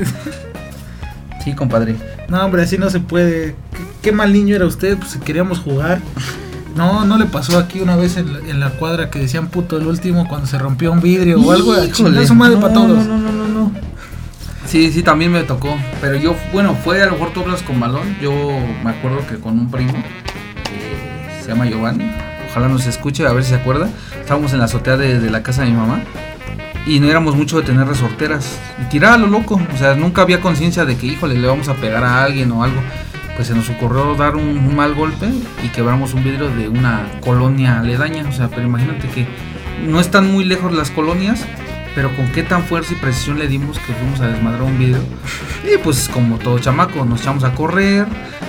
[1.43, 1.95] Sí, compadre.
[2.27, 3.55] No, hombre, así no se puede.
[3.71, 6.01] Qué, qué mal niño era usted, pues si queríamos jugar.
[6.75, 10.27] No, no le pasó aquí una vez en la, cuadra que decían puto el último
[10.27, 11.73] cuando se rompió un vidrio o algo.
[11.81, 13.07] Híjole, su madre para todos.
[13.07, 13.71] No, no, no, no,
[14.67, 15.73] Sí, sí, también me tocó.
[16.01, 18.17] Pero yo, bueno, fue a lo mejor tú hablas con balón.
[18.21, 18.31] Yo
[18.83, 19.93] me acuerdo que con un primo,
[20.65, 22.11] que se llama Giovanni,
[22.49, 23.87] ojalá nos escuche, a ver si se acuerda.
[24.19, 26.03] Estábamos en la azotea de, de la casa de mi mamá
[26.85, 28.59] y no éramos mucho de tener resorteras.
[28.81, 29.61] Y tiraba lo loco.
[29.73, 32.65] O sea, nunca había conciencia de que, híjole, le vamos a pegar a alguien o
[32.65, 32.81] algo
[33.35, 35.29] pues se nos ocurrió dar un, mal golpe
[35.63, 38.27] y quebramos un vidrio de una colonia aledaña.
[38.27, 39.27] O sea, pero imagínate que
[39.85, 41.45] no están muy lejos las colonias,
[41.93, 45.03] pero con qué tan fuerza y precisión le dimos que fuimos a desmadrar un vidrio.
[45.63, 48.07] Y pues como todo chamaco, nos echamos a correr,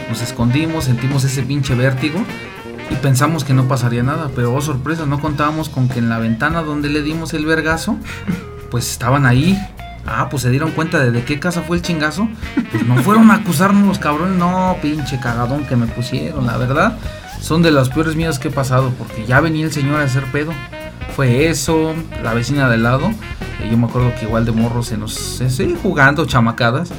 [0.08, 2.20] nos escondimos, sentimos ese pinche vértigo
[2.90, 6.18] y pensamos que no pasaría nada, pero oh sorpresa, no contábamos con que en la
[6.18, 7.96] ventana donde le dimos el vergazo,
[8.70, 9.58] pues estaban ahí
[10.06, 12.28] Ah, pues se dieron cuenta de de qué casa fue el chingazo.
[12.70, 14.38] Pues no fueron a acusarnos los cabrones.
[14.38, 16.98] No, pinche cagadón que me pusieron, la verdad.
[17.40, 18.92] Son de las peores miedos que he pasado.
[18.98, 20.52] Porque ya venía el señor a hacer pedo.
[21.14, 23.10] Fue eso, la vecina del lado.
[23.62, 25.14] Eh, yo me acuerdo que igual de morros se nos.
[25.14, 26.90] Se, jugando chamacadas.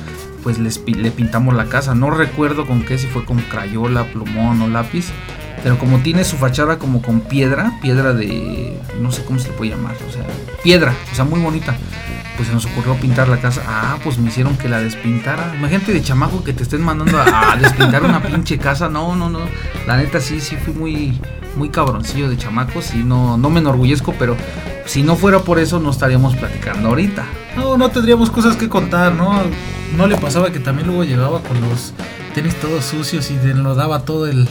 [0.43, 1.95] Pues les, le pintamos la casa.
[1.95, 5.11] No recuerdo con qué, si fue con crayola, plumón o lápiz.
[5.63, 8.79] Pero como tiene su fachada como con piedra, piedra de.
[9.01, 9.95] no sé cómo se le puede llamar.
[10.07, 10.23] O sea,
[10.63, 11.75] piedra, o sea, muy bonita
[12.37, 13.63] pues se nos ocurrió pintar la casa.
[13.67, 15.53] Ah, pues me hicieron que la despintara.
[15.57, 18.87] Imagínate de chamaco que te estén mandando a, despintar una pinche casa.
[18.87, 19.39] No, no, no.
[19.87, 21.19] La neta sí, sí fui muy,
[21.55, 22.81] muy cabroncillo de chamaco.
[22.81, 24.37] Sí, no, no me enorgullezco, pero
[24.85, 27.25] si no fuera por eso no estaríamos platicando ahorita.
[27.57, 29.41] No, no tendríamos cosas que contar, ¿no?
[29.97, 31.93] No le pasaba que también luego llegaba con los
[32.35, 34.47] tenis todos sucios y lo daba todo el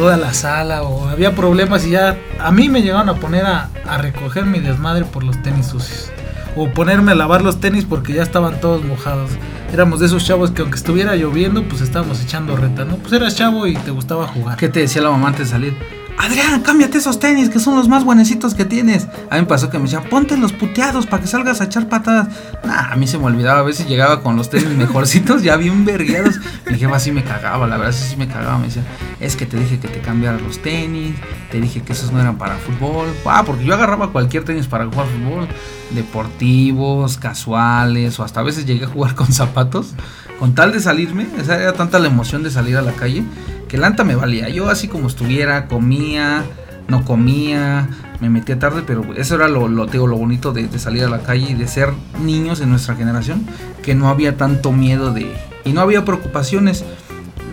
[0.00, 3.68] toda la sala o había problemas y ya a mí me llegaron a poner a,
[3.86, 6.10] a recoger mi desmadre por los tenis sucios
[6.56, 9.30] o ponerme a lavar los tenis porque ya estaban todos mojados.
[9.74, 12.96] Éramos de esos chavos que aunque estuviera lloviendo, pues estábamos echando reta, ¿no?
[12.96, 14.56] Pues eras chavo y te gustaba jugar.
[14.56, 15.99] ¿Qué te decía la mamá antes de salir?
[16.20, 19.08] Adrián, cámbiate esos tenis que son los más buenecitos que tienes.
[19.30, 21.88] A mí me pasó que me decía, ponte los puteados para que salgas a echar
[21.88, 22.28] patadas.
[22.62, 25.86] Nah, a mí se me olvidaba, a veces llegaba con los tenis mejorcitos, ya bien
[25.86, 26.38] vergueados.
[26.70, 28.58] Mi jefa así me cagaba, la verdad sí, sí me cagaba.
[28.58, 28.82] Me decía,
[29.18, 31.14] es que te dije que te cambiaras los tenis,
[31.50, 33.08] te dije que esos no eran para fútbol.
[33.24, 35.48] Ah, porque yo agarraba cualquier tenis para jugar fútbol,
[35.92, 39.94] deportivos, casuales, o hasta a veces llegué a jugar con zapatos.
[40.38, 43.24] Con tal de salirme, esa era tanta la emoción de salir a la calle
[43.70, 44.48] que el anta me valía.
[44.48, 46.42] Yo así como estuviera, comía,
[46.88, 47.88] no comía,
[48.20, 51.20] me metía tarde, pero eso era lo, lo, lo bonito de, de, salir a la
[51.20, 53.46] calle y de ser niños en nuestra generación,
[53.84, 55.32] que no había tanto miedo de...
[55.64, 56.84] y no había preocupaciones.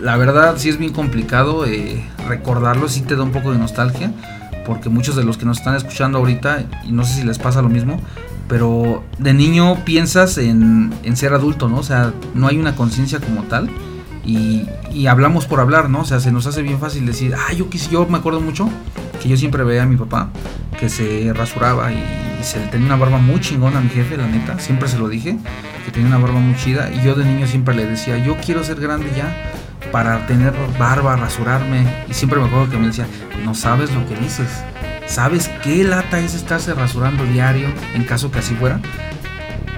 [0.02, 4.12] La verdad sí es bien complicado eh, recordarlo, sí te da un poco de nostalgia,
[4.66, 7.62] porque muchos de los que nos están escuchando ahorita, y no sé si les pasa
[7.62, 8.00] lo mismo,
[8.48, 11.78] pero de niño piensas en, en ser adulto, ¿no?
[11.78, 13.70] O sea, no hay una conciencia como tal.
[14.28, 16.00] Y, hablamos por hablar, ¿no?
[16.00, 18.68] O sea, se nos hace bien fácil decir, ah, yo quise, yo me acuerdo mucho
[19.22, 20.28] que yo siempre veía a mi papá
[20.78, 21.96] que se rasuraba y,
[22.40, 25.08] y, se tenía una barba muy chingona a mi jefe, la neta, siempre se lo
[25.08, 25.38] dije,
[25.84, 28.62] que tenía una barba muy chida y yo de niño siempre le decía, yo quiero
[28.62, 29.34] ser grande ya
[29.92, 33.06] para tener barba, rasurarme y siempre me acuerdo que me decía,
[33.44, 34.48] no sabes lo que dices,
[35.06, 38.80] ¿sabes qué lata es estarse rasurando diario en caso que así fuera?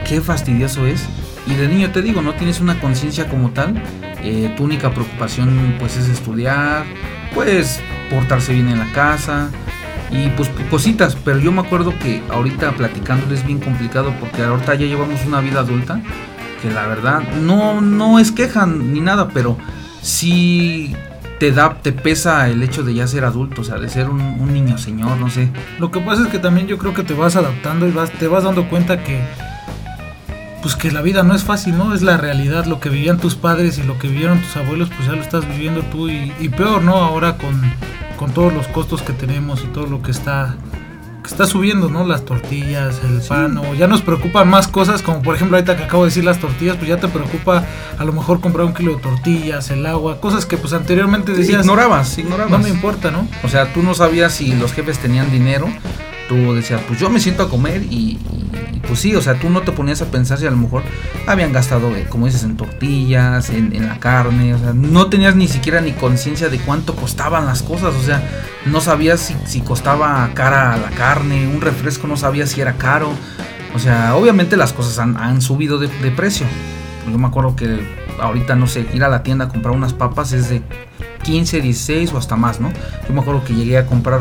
[0.09, 1.07] Qué fastidioso es.
[1.47, 3.83] Y de niño te digo, no tienes una conciencia como tal,
[4.23, 6.85] eh, tu única preocupación pues es estudiar,
[7.35, 7.81] pues
[8.11, 9.51] portarse bien en la casa
[10.11, 14.75] y pues cositas, pero yo me acuerdo que ahorita platicando es bien complicado porque ahorita
[14.75, 16.01] ya llevamos una vida adulta
[16.61, 19.57] que la verdad no, no es queja ni nada, pero
[20.03, 20.95] sí
[21.39, 24.21] te da, te pesa el hecho de ya ser adulto, o sea, de ser un,
[24.21, 25.49] un, niño señor, no sé.
[25.79, 28.29] Lo que pasa es que también yo creo que te vas adaptando y vas, te
[28.29, 29.23] vas dando cuenta que
[30.63, 31.95] pues que la vida no es fácil, ¿no?
[31.95, 35.07] Es la realidad, lo que vivían tus padres y lo que vivieron tus abuelos, pues
[35.09, 36.97] ya lo estás viviendo tú y, y peor, ¿no?
[36.97, 37.61] Ahora con,
[38.17, 40.57] con, todos los costos que tenemos y todo lo que está
[41.23, 42.07] que está subiendo, ¿no?
[42.07, 45.85] Las tortillas, el pan, o ya nos preocupan más cosas, como por ejemplo ahorita que
[45.85, 47.65] acabo de decir las tortillas, pues ya te preocupa
[47.99, 51.61] a lo mejor comprar un kilo de tortillas, el agua, cosas que pues anteriormente decías...
[51.61, 52.51] Ignorabas, ignorabas.
[52.51, 53.29] No me importa, ¿no?
[53.43, 55.69] O sea, tú no sabías si los jefes tenían dinero,
[56.31, 58.17] tú decías, pues yo me siento a comer y,
[58.73, 60.85] y, pues sí, o sea, tú no te ponías a pensar si a lo mejor
[61.27, 65.49] habían gastado, eh, como dices, en tortillas, en, la carne, o sea, no tenías ni
[65.49, 68.23] siquiera ni conciencia de cuánto costaban las cosas, o sea,
[68.65, 73.11] no sabías si, si, costaba cara la carne, un refresco no sabías si era caro,
[73.75, 76.47] o sea, obviamente las cosas han, han subido de, de precio.
[77.11, 77.81] Yo me acuerdo que
[78.21, 80.63] ahorita, no sé, ir a la tienda a comprar unas papas es de
[81.25, 82.73] 15, 16 o hasta más, ¿no?
[83.09, 84.21] Yo me acuerdo que llegué a comprar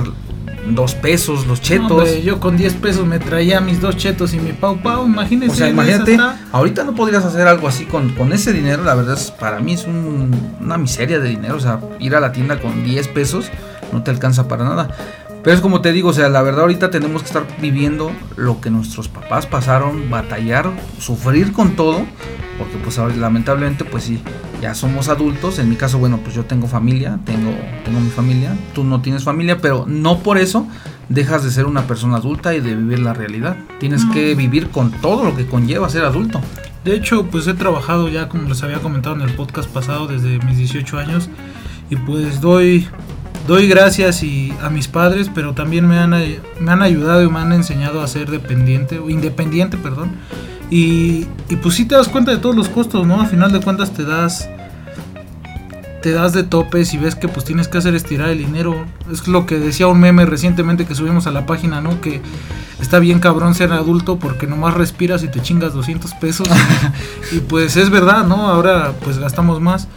[0.75, 1.91] dos pesos los chetos.
[1.91, 5.51] Hombre, yo con 10 pesos me traía mis dos chetos y mi pau pau, imagínese.
[5.51, 6.17] O sea, imagínate,
[6.51, 9.73] ahorita no podrías hacer algo así con, con ese dinero, la verdad es, para mí
[9.73, 13.51] es un, una miseria de dinero, o sea, ir a la tienda con 10 pesos
[13.91, 14.89] no te alcanza para nada.
[15.43, 18.59] Pero es como te digo, o sea, la verdad ahorita tenemos que estar viviendo lo
[18.59, 22.05] que nuestros papás pasaron, batallar, sufrir con todo,
[22.57, 24.21] porque pues ahora, lamentablemente pues sí,
[24.61, 27.51] ya somos adultos, en mi caso bueno, pues yo tengo familia, tengo,
[27.85, 30.67] tengo mi familia, tú no tienes familia, pero no por eso
[31.07, 33.57] dejas de ser una persona adulta y de vivir la realidad.
[33.79, 34.13] Tienes no.
[34.13, 36.41] que vivir con todo lo que conlleva ser adulto.
[36.83, 40.39] De hecho, pues he trabajado ya, como les había comentado en el podcast pasado, desde
[40.45, 41.29] mis 18 años,
[41.89, 42.87] y pues doy
[43.49, 47.39] doy gracias y a mis padres, pero también me han, me han ayudado y me
[47.39, 50.11] han enseñado a ser dependiente, o independiente, perdón.
[50.69, 53.21] Y, y, pues sí te das cuenta de todos los costos, ¿no?
[53.21, 54.47] Al final de cuentas te das
[56.01, 58.85] te das de topes y ves que pues tienes que hacer estirar el dinero.
[59.11, 61.99] Es lo que decía un meme recientemente que subimos a la página, ¿no?
[62.01, 62.21] Que
[62.81, 66.47] está bien cabrón ser adulto porque nomás respiras y te chingas 200 pesos.
[67.31, 68.47] y, pues es verdad, ¿no?
[68.47, 69.87] Ahora pues gastamos más.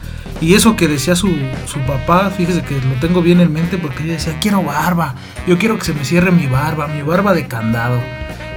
[0.40, 1.28] Y eso que decía su,
[1.66, 5.14] su, papá, fíjese que lo tengo bien en mente porque ella decía, quiero barba,
[5.46, 8.00] yo quiero que se me cierre mi barba, mi barba de candado.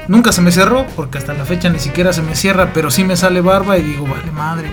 [0.07, 3.03] Nunca se me cerró porque hasta la fecha ni siquiera se me cierra, pero sí
[3.03, 4.69] me sale barba y digo, vale madre,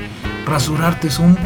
[0.47, 1.37] rasurarte es un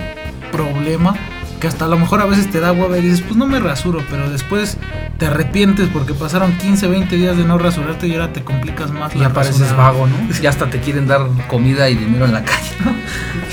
[0.56, 1.14] problema
[1.60, 3.58] que hasta a lo mejor a veces te da hueva y dices, pues no me
[3.60, 4.76] rasuro, pero después
[5.18, 9.14] te arrepientes porque pasaron 15, 20 días de no rasurarte y ahora te complicas más.
[9.14, 10.16] Y apareces vago, ¿no?
[10.42, 12.94] Ya hasta te quieren dar comida y dinero en la calle, ¿no?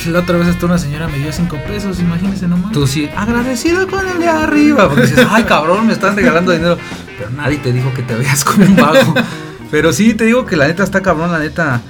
[0.11, 2.73] La otra vez hasta una señora me dio 5 pesos, imagínese nomás.
[2.73, 6.77] Tú sí, agradecido con el de arriba, porque dices, ay cabrón, me están regalando dinero.
[7.17, 9.13] Pero nadie te dijo que te veas como un vago.
[9.71, 11.81] Pero sí, te digo que la neta está cabrón, la neta,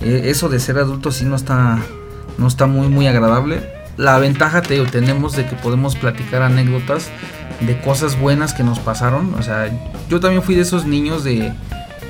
[0.00, 1.78] eh, eso de ser adulto sí no está,
[2.36, 7.10] no está muy, muy agradable la ventaja te tenemos de que podemos platicar anécdotas
[7.60, 9.34] de cosas buenas que nos pasaron.
[9.34, 9.70] O sea,
[10.08, 11.52] yo también fui de esos niños de,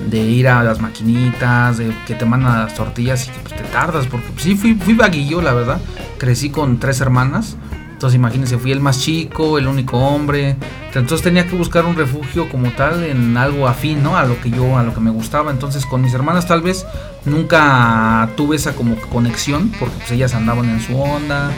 [0.09, 3.64] de ir a las maquinitas, de que te mandan las tortillas y que pues, te
[3.64, 5.81] tardas, porque sí fui, fui vaguillo, la verdad.
[6.18, 7.57] Crecí con tres hermanas.
[8.03, 10.57] Entonces imagínense, fui el más chico, el único hombre.
[10.88, 14.17] Entonces tenía que buscar un refugio como tal en algo afín, ¿no?
[14.17, 15.53] A lo que yo, a lo que me gustaba.
[15.53, 16.85] Entonces con mis hermanas tal vez
[17.25, 21.53] nunca tuve esa como conexión, porque pues ellas andaban en su onda,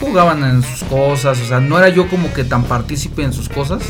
[0.00, 3.50] jugaban en sus cosas, o sea, no era yo como que tan partícipe en sus
[3.50, 3.82] cosas.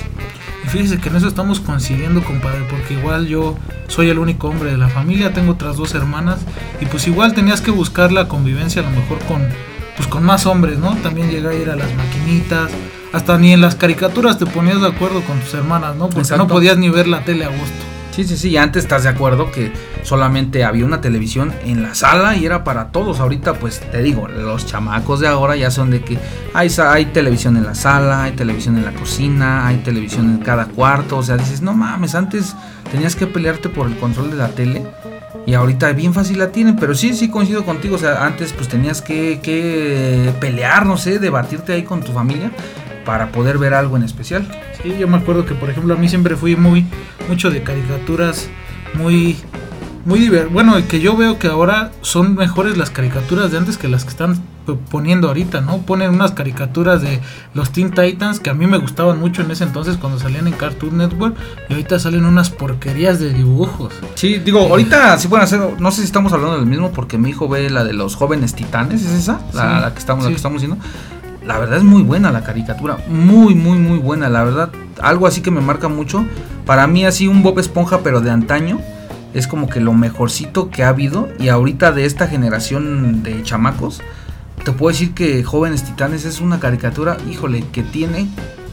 [0.64, 4.73] Y fíjese que en eso estamos coincidiendo, compadre, porque igual yo soy el único hombre
[4.73, 6.40] de la familia, tengo otras dos hermanas,
[6.81, 9.46] y pues igual tenías que buscar la convivencia a lo mejor con
[9.96, 10.94] pues con más hombres, ¿no?
[10.96, 12.70] También llegué a ir a las maquinitas,
[13.12, 16.07] hasta ni en las caricaturas te ponías de acuerdo con tus hermanas, ¿no?
[16.07, 16.44] Porque Exacto.
[16.44, 17.90] no podías ni ver la tele a gusto.
[18.12, 19.72] Sí, sí, sí, y antes estás de acuerdo que
[20.03, 23.20] solamente había una televisión en la sala y era para todos.
[23.20, 26.18] Ahorita, pues te digo, los chamacos de ahora ya son de que
[26.53, 30.66] hay, hay televisión en la sala, hay televisión en la cocina, hay televisión en cada
[30.66, 31.18] cuarto.
[31.18, 32.57] O sea, dices, no mames, antes
[32.90, 34.85] tenías que pelearte por el control de la tele
[35.46, 36.76] y ahorita bien fácil la tienen.
[36.76, 37.96] Pero sí, sí coincido contigo.
[37.96, 42.50] O sea, antes pues tenías que, que pelear, no sé, debatirte ahí con tu familia
[43.05, 44.46] para poder ver algo en especial.
[44.83, 46.87] Sí, yo me acuerdo que, por ejemplo, a mí siempre fui muy,
[47.29, 48.48] mucho de caricaturas,
[48.94, 49.37] muy,
[50.05, 53.88] muy diver- Bueno, que yo veo que ahora son mejores las caricaturas de antes que
[53.88, 54.40] las que están
[54.90, 55.79] poniendo ahorita, ¿no?
[55.79, 57.20] Ponen unas caricaturas de
[57.55, 60.53] los Teen Titans que a mí me gustaban mucho en ese entonces cuando salían en
[60.55, 61.37] Cartoon Network
[61.68, 63.92] y ahorita salen unas porquerías de dibujos.
[64.14, 67.31] Sí, digo, ahorita sí pueden hacer, no sé si estamos hablando del mismo porque mi
[67.31, 69.40] hijo ve la de los jóvenes titanes, ¿es esa?
[69.53, 70.35] La, Sí, la que estamos, la sí.
[70.35, 70.85] que estamos haciendo.
[71.44, 74.70] La verdad es muy buena la caricatura, muy, muy, muy buena, la verdad.
[75.01, 76.25] Algo así que me marca mucho.
[76.66, 78.79] Para mí así un Bob Esponja, pero de antaño,
[79.33, 81.29] es como que lo mejorcito que ha habido.
[81.38, 84.03] Y ahorita de esta generación de chamacos,
[84.64, 88.29] te puedo decir que Jóvenes Titanes es una caricatura, híjole, que tiene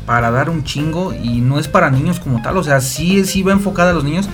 [0.06, 2.58] para dar un chingo y no es para niños como tal.
[2.58, 4.30] O sea, sí, sí va enfocada a los niños,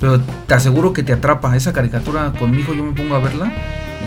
[0.00, 1.56] pero te aseguro que te atrapa.
[1.56, 3.52] Esa caricatura con mi hijo yo me pongo a verla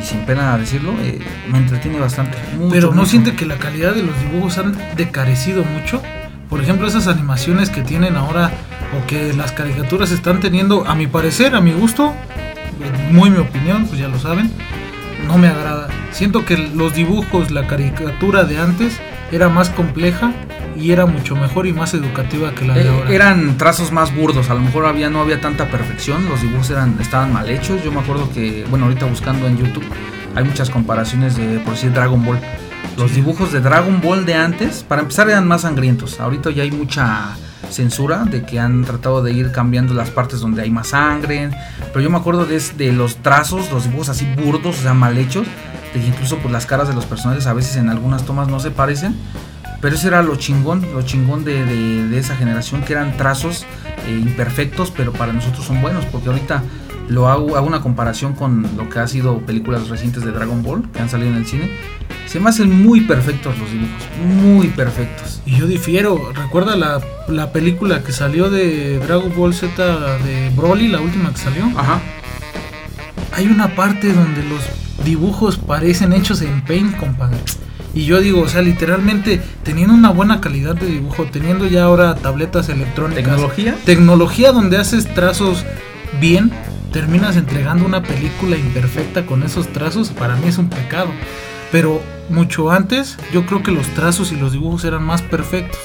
[0.02, 1.20] y sin pena decirlo, eh,
[1.52, 2.38] me entretiene bastante.
[2.58, 3.10] mucho, Pero no mucho.
[3.10, 6.02] siente que la calidad de los dibujos han decarecido mucho.
[6.50, 8.52] Por ejemplo, esas animaciones que tienen ahora
[8.98, 12.14] o que las caricaturas están teniendo, a mi parecer, a mi gusto,
[13.12, 14.52] muy mi opinión, pues ya lo saben,
[15.30, 15.88] no me agrada.
[16.12, 19.00] Siento que los dibujos, la caricatura de antes
[19.32, 20.34] era más compleja
[20.76, 23.12] y era mucho mejor y más educativa que la de Eh, ahora.
[23.12, 26.98] eran trazos más burdos, a lo mejor había, no había tanta perfección, los dibujos eran,
[27.00, 27.84] estaban mal hechos.
[27.84, 29.86] Yo me acuerdo que, bueno, ahorita buscando en YouTube
[30.36, 32.40] hay muchas comparaciones de, por decir, Dragon Ball.
[32.98, 33.18] Los Sí.
[33.18, 36.20] dibujos de Dragon Ball de antes, para empezar, eran más sangrientos.
[36.20, 37.36] Ahorita ya hay mucha
[37.70, 41.50] censura de que han tratado de ir cambiando las partes donde hay más sangre.
[41.94, 45.48] Pero yo me acuerdo de, los trazos, los dibujos así burdos, o sea, mal hechos.
[45.94, 48.60] De que incluso pues, las caras de los personajes a veces en algunas tomas no
[48.60, 49.16] se parecen.
[49.82, 53.66] Pero eso era lo chingón, lo chingón de, de- de esa generación, que eran trazos
[54.08, 56.64] eh, imperfectos, pero para nosotros son buenos, porque ahorita
[57.08, 60.84] lo hago, hago una comparación con lo que ha sido películas recientes de Dragon Ball,
[60.92, 61.72] que han salido en el cine.
[62.30, 64.04] Se me hacen muy perfectos los dibujos,
[64.46, 65.42] muy perfectos.
[65.48, 66.32] Y yo difiero.
[66.32, 71.38] ¿Recuerda la, la película que salió de Dragon Ball Z de Broly, la última que
[71.40, 71.66] salió?
[71.76, 72.00] Ajá.
[73.32, 74.62] hay una parte donde los
[75.04, 77.38] dibujos parecen hechos en Paint, compadre.
[77.96, 82.14] Y yo digo, o sea, literalmente teniendo una buena calidad de dibujo, teniendo ya ahora
[82.14, 83.76] tabletas electrónicas, ¿Tecnología?
[83.86, 85.66] tecnología donde haces trazos
[86.22, 86.52] bien,
[86.94, 91.10] terminas entregando una película imperfecta con esos trazos, para mí es un pecado.
[91.72, 95.80] Pero mucho antes, yo creo que los trazos y los dibujos eran más perfectos.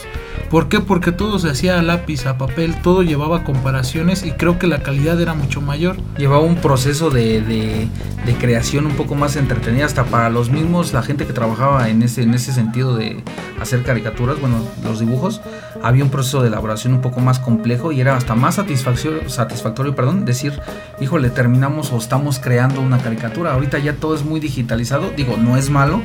[0.51, 0.81] ¿Por qué?
[0.81, 4.83] Porque todo se hacía a lápiz, a papel, todo llevaba comparaciones y creo que la
[4.83, 5.97] calidad era mucho mayor.
[6.17, 7.89] Llevaba un proceso de, de-
[8.39, 12.23] creación un poco más entretenida, hasta para los mismos, la gente que trabajaba en ese,
[12.23, 13.23] en ese sentido de
[13.61, 15.41] hacer caricaturas, bueno, los dibujos,
[15.83, 19.95] había un proceso de elaboración un poco más complejo y era hasta más satisfactorio, satisfactorio
[19.95, 20.53] perdón, decir,
[21.01, 23.53] híjole, terminamos o estamos creando una caricatura.
[23.55, 26.03] Ahorita ya todo es muy digitalizado, digo, no es malo,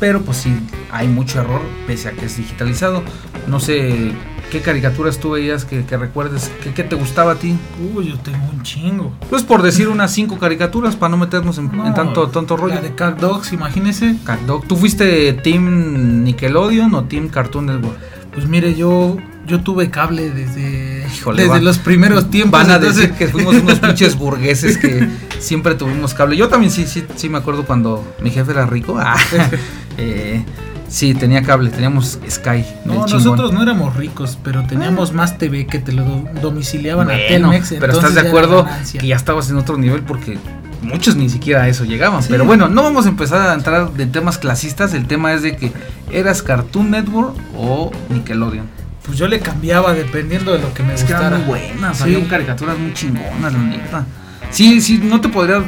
[0.00, 0.54] pero pues sí,
[0.90, 3.02] hay mucho error pese a que es digitalizado.
[3.46, 4.12] No sé
[4.50, 7.56] qué caricaturas tú veías que, que recuerdes, ¿Qué, qué te gustaba a ti.
[7.94, 9.12] Uy, yo tengo un chingo.
[9.28, 12.76] Pues por decir unas cinco caricaturas para no meternos en, tanto, tanto rollo.
[12.76, 14.16] La de Cat Dogs, imagínese.
[14.24, 14.66] Cat Dog.
[14.66, 17.98] ¿Tú fuiste Team Nickelodeon o Team Cartoon Network?
[18.32, 22.60] Pues mire, yo yo tuve cable desde, Híjole, desde los primeros tiempos.
[22.60, 26.36] Van a entonces- decir que fuimos unos pinches burgueses que siempre tuvimos cable.
[26.36, 28.96] Yo también sí, sí, sí me acuerdo cuando mi jefe era rico.
[28.98, 29.16] Ah,
[29.98, 30.42] eh,
[30.88, 32.64] sí, tenía cable, teníamos Sky.
[32.84, 37.14] No, nosotros no éramos ricos, pero teníamos más TV que te lo do- domiciliaban a
[37.14, 37.74] Bueno, Telmex.
[37.80, 38.66] pero estás de acuerdo
[38.98, 40.38] que ya estabas en otro nivel porque
[40.82, 42.22] muchos ni siquiera a eso llegaban.
[42.22, 42.28] Sí.
[42.30, 44.94] Pero bueno, no vamos a empezar a entrar de temas clasistas.
[44.94, 45.72] El tema es de que
[46.12, 48.66] eras Cartoon Network o Nickelodeon.
[49.04, 51.28] Pues yo le cambiaba dependiendo de lo que me Es que gustara.
[51.28, 52.04] eran muy buenas, Sí.
[52.04, 54.06] había caricaturas muy chingonas, la neta.
[54.50, 55.62] Sí, sí, no te podría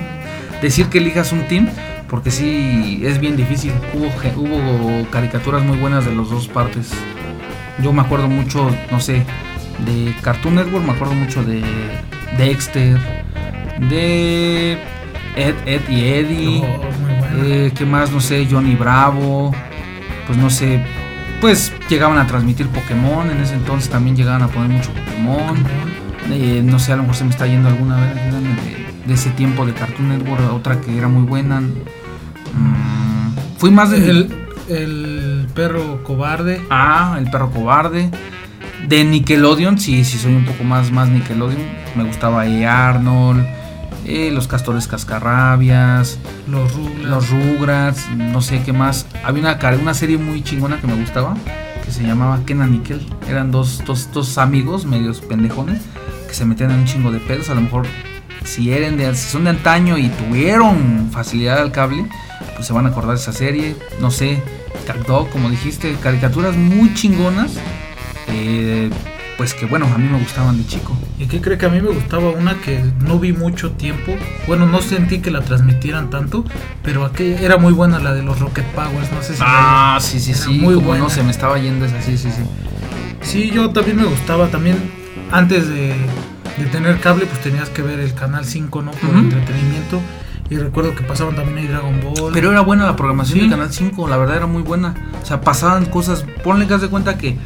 [0.63, 1.69] decir que elijas un team,
[2.09, 3.73] porque sí, es bien difícil.
[3.93, 4.07] Hubo,
[4.41, 6.91] hubo caricaturas muy buenas de las dos partes.
[7.83, 9.23] Yo me acuerdo mucho, no sé,
[9.85, 11.63] de Cartoon Network, me acuerdo mucho de
[12.39, 12.99] Dexter,
[13.91, 14.79] de
[15.37, 16.63] Ed, Ed y Eddie.
[16.65, 17.45] Oh.
[17.45, 18.11] Eh, ¿Qué más?
[18.11, 19.55] No sé, Johnny Bravo.
[20.27, 20.83] Pues no sé.
[21.41, 23.31] Pues llegaban a transmitir Pokémon.
[23.31, 25.57] En ese entonces también llegaban a poner mucho Pokémon.
[26.31, 29.31] Eh, no sé, a lo mejor se me está yendo alguna vez de, de ese
[29.31, 30.53] tiempo de Cartoon Network.
[30.53, 31.61] Otra que era muy buena.
[31.61, 34.09] Mm, fui más de.
[34.11, 36.63] el, el perro cobarde.
[36.71, 38.11] Ah, el perro cobarde.
[38.89, 41.61] De Nickelodeon, sí, sí soy un poco más, más Nickelodeon.
[41.97, 42.67] Me gustaba E.
[42.67, 43.45] Arnold,
[44.05, 46.19] eh, los castores cascarrabias,
[46.49, 47.05] Los Rugrats.
[47.05, 49.07] los Rugrats, no sé qué más.
[49.27, 51.37] Había una, una serie muy chingona que me gustaba,
[51.85, 53.05] que se llamaba Kenan Nickel.
[53.29, 55.83] Eran dos, dos, dos amigos medios pendejones
[56.29, 57.51] que se metían en un chingo de pedos.
[57.51, 57.87] A lo mejor,
[58.45, 62.07] si, eran de, si son de antaño y tuvieron facilidad al cable,
[62.55, 63.75] pues se van a acordar de esa serie.
[64.01, 64.41] No sé,
[65.09, 67.55] Dog, como dijiste, caricaturas muy chingonas.
[68.29, 68.91] eh,
[69.37, 70.97] pues que bueno, a mí me gustaban de chico.
[71.19, 74.13] ¿Y qué cree que a mí me gustaba una que no vi mucho tiempo?
[74.47, 76.45] Bueno, no sentí que la transmitieran tanto,
[76.83, 80.21] pero aquella era muy buena la de los Rocket Powers, no sé si Ah, sí,
[80.21, 80.59] sí, sí.
[80.59, 81.05] muy como buena.
[81.05, 82.43] no se me estaba yendo esa, sí, sí, sí.
[83.21, 84.77] Sí, yo también me gustaba, también
[85.33, 85.95] antes de,
[86.59, 88.91] de tener cable pues tenías que ver el canal 5, ¿no?
[88.93, 90.01] Por entretenimiento.
[90.49, 92.33] Y recuerdo que pasaban también ahí Dragon Ball.
[92.33, 93.45] Pero era buena la programación Sí.
[93.47, 94.95] de Canal 5, la verdad era muy buena.
[95.21, 96.25] O sea, pasaban cosas.
[96.45, 97.37] Ponle que haz de cuenta que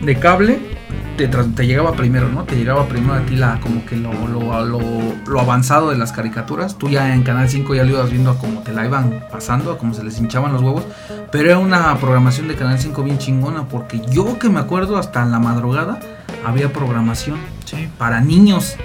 [0.00, 0.75] de cable
[1.16, 2.44] te, te llegaba primero, ¿no?
[2.44, 4.80] Te llegaba primero a ti la, como que lo, lo, lo,
[5.26, 6.76] lo avanzado de las caricaturas.
[6.78, 9.72] Tú ya en Canal 5 ya lo ibas viendo a cómo te la iban pasando,
[9.72, 10.84] a cómo se les hinchaban los huevos.
[11.32, 15.22] Pero era una programación de Canal 5 bien chingona, porque yo que me acuerdo hasta
[15.22, 15.98] en la madrugada
[16.44, 17.88] había programación Sí.
[17.98, 18.76] para niños.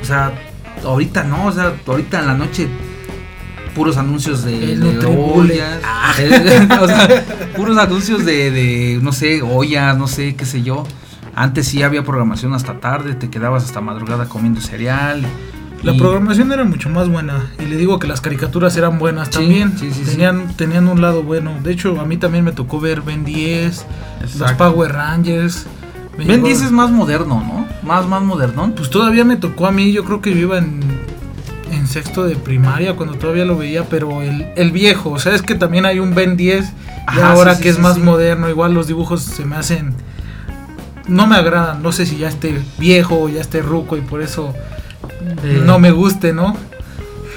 [0.00, 0.32] O sea,
[0.84, 2.68] ahorita no, o sea, ahorita en la noche
[3.74, 5.78] puros anuncios de, de ollas,
[6.18, 7.24] eh, o sea,
[7.56, 10.84] puros anuncios de, de, no sé, ollas, no sé, qué sé yo.
[11.40, 15.22] Antes sí había programación hasta tarde, te quedabas hasta madrugada comiendo cereal.
[15.84, 17.52] La y- programación era mucho más buena.
[17.60, 19.78] Y le digo que las caricaturas eran buenas Sí, también.
[19.78, 21.52] sí, sí, tenían, tenían un lado bueno.
[21.62, 23.86] De hecho, a mí también me tocó ver Ben 10,
[24.36, 24.52] los.
[24.54, 25.66] Power Rangers.
[26.18, 27.68] Me Ben llegó- 10 es más moderno, ¿no?
[27.86, 28.72] Más, más modernón.
[28.72, 30.80] Pues todavía me tocó a mí, yo creo que yo iba en,
[31.70, 35.42] en sexto de primaria cuando todavía lo veía, pero el, el viejo, o sea, es
[35.42, 36.72] que también hay un Ben 10
[37.16, 39.94] y ahora que es más moderno, igual los dibujos se me hacen...
[41.08, 44.22] No me agradan, no sé si ya esté viejo o ya esté ruco y por
[44.22, 44.54] eso
[45.42, 46.56] Eh, no me guste, ¿no?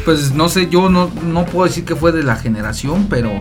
[0.05, 3.31] Pues no sé, yo no, no puedo decir que fue de la generación, pero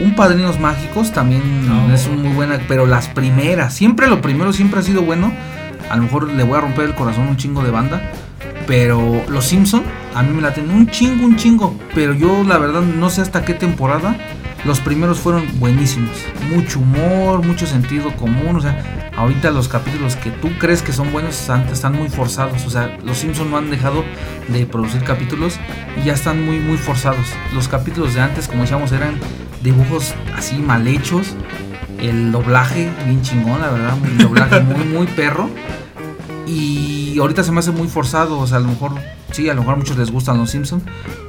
[0.00, 1.92] un Padrinos Mágicos también No.
[1.94, 5.32] es un muy buena, pero las primeras, siempre lo primero siempre ha sido bueno.
[5.88, 8.00] A lo mejor le voy a romper el corazón un chingo de banda,
[8.66, 9.82] pero Los Simpson
[10.14, 13.22] a mí me la tienen un chingo, un chingo, pero yo la verdad no sé
[13.22, 14.16] hasta qué temporada.
[14.64, 16.10] Los primeros fueron buenísimos,
[16.50, 21.12] mucho humor, mucho sentido común, o sea, ahorita los capítulos que tú crees que son
[21.12, 24.04] buenos están, están muy forzados, o sea, los Simpson no han dejado
[24.48, 25.58] de producir capítulos
[25.96, 27.26] y ya están muy muy forzados.
[27.54, 29.18] Los capítulos de antes, como decíamos, eran
[29.62, 31.34] dibujos así mal hechos,
[31.98, 35.48] el doblaje bien chingón, la verdad, un doblaje muy muy perro.
[36.46, 38.92] Y ahorita se me hace muy forzado, o sea, a lo mejor
[39.32, 40.82] sí, a lo mejor a muchos les gustan los Simpsons,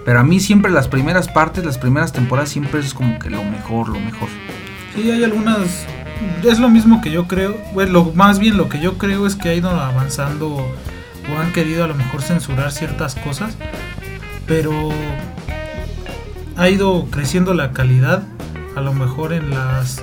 [0.06, 3.44] pero a mí siempre las primeras partes, las primeras temporadas siempre es como que lo
[3.44, 4.30] mejor, lo mejor.
[4.96, 5.86] Sí, hay algunas.
[6.44, 7.58] Es lo mismo que yo creo.
[7.74, 11.52] Bueno, lo, más bien lo que yo creo es que ha ido avanzando o han
[11.54, 13.56] querido a lo mejor censurar ciertas cosas,
[14.48, 14.92] pero
[16.58, 18.24] ha ido creciendo la calidad.
[18.76, 20.02] A lo mejor en las.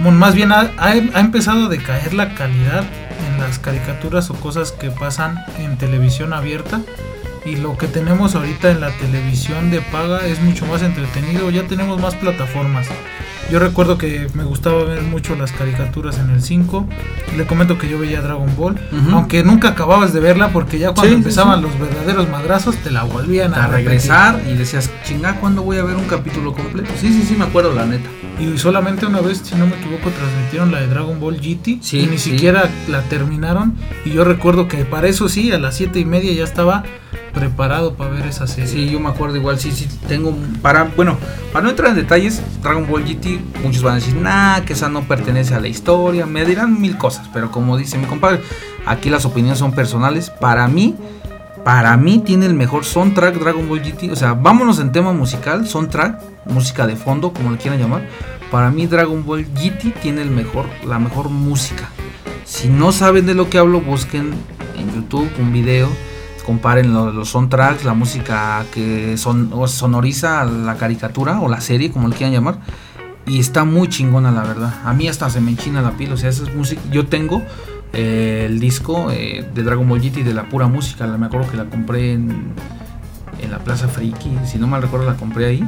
[0.00, 2.84] bueno, Más bien ha, ha- ha empezado a decaer la calidad
[3.36, 6.80] en las caricaturas o cosas que pasan en televisión abierta.
[7.44, 11.48] Y lo que tenemos ahorita en la televisión de paga es mucho más entretenido.
[11.50, 12.88] Ya tenemos más plataformas.
[13.52, 16.88] Yo recuerdo que me gustaba ver mucho las caricaturas en el 5.
[17.36, 18.74] Le comento que yo veía Dragon Ball.
[18.90, 19.10] Ujú.
[19.14, 21.66] Aunque nunca acababas de verla porque ya cuando Sí, sí, empezaban sí.
[21.68, 25.84] los verdaderos madrazos te la volvían a, A regresar y decías, chinga, ¿cuándo voy a
[25.84, 26.90] ver un capítulo completo?
[27.00, 28.08] Sí, sí, sí, me acuerdo, la neta.
[28.38, 31.78] Y solamente una vez, si no me equivoco, transmitieron la de Dragon Ball GT.
[31.80, 32.32] Sí, y ni sí.
[32.32, 33.74] siquiera la terminaron.
[34.04, 36.84] Y yo recuerdo que para eso sí, a las 7 y media ya estaba
[37.36, 38.66] preparado para ver esa serie.
[38.66, 41.18] Sí, yo me acuerdo igual, sí, sí, tengo para, bueno,
[41.52, 44.88] para no entrar en detalles, Dragon Ball GT, muchos van a decir, nah, que esa
[44.88, 48.40] no pertenece a la historia, me dirán mil cosas, pero como dice mi compadre,
[48.86, 50.94] aquí las opiniones son personales, para mí,
[51.66, 55.66] para mí tiene el mejor soundtrack Dragon Ball GT, o sea, vámonos en tema musical,
[55.66, 58.06] soundtrack, música de fondo, como le quieran llamar,
[58.52, 61.88] para mí Dragon Ball GT tiene el mejor, la mejor música.
[62.44, 64.32] Si no saben de lo que hablo, busquen
[64.78, 65.88] en YouTube un video
[66.46, 72.06] comparen lo- los soundtracks, la música que son, sonoriza la caricatura o la serie, como
[72.06, 72.60] le quieran llamar.
[73.26, 74.72] Y está muy chingona, la verdad.
[74.84, 76.12] A mí hasta se me enchina la piel.
[76.12, 76.80] O sea, esa es música.
[76.92, 77.42] Yo tengo
[77.92, 81.06] el disco eh, de Dragon Ball GT de la pura música.
[81.06, 82.52] Me acuerdo que la compré en,
[83.40, 84.30] en la Plaza Friki.
[84.44, 85.64] Si no mal recuerdo, la compré ahí.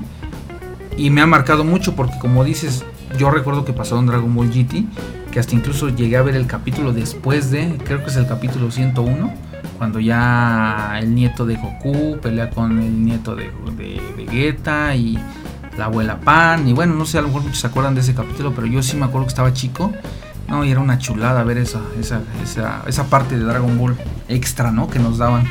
[0.96, 2.84] Y me ha marcado mucho porque, como dices,
[3.18, 4.84] yo recuerdo que pasaron Dragon Ball GT.
[5.30, 7.78] Que hasta incluso llegué a ver el capítulo después de.
[7.84, 13.04] Creo que es el capítulo 101 cuando ya el nieto de Goku pelea con el
[13.04, 15.16] nieto de, de Vegeta y
[15.78, 18.12] la abuela Pan, y bueno, no sé, a lo mejor muchos se acuerdan de ese
[18.12, 19.92] capítulo, pero yo sí me acuerdo que estaba chico.
[20.48, 23.96] No, y era una chulada ver esa, esa, esa, esa parte de Dragon Ball
[24.28, 24.88] extra, ¿no?
[24.88, 25.44] Que nos daban.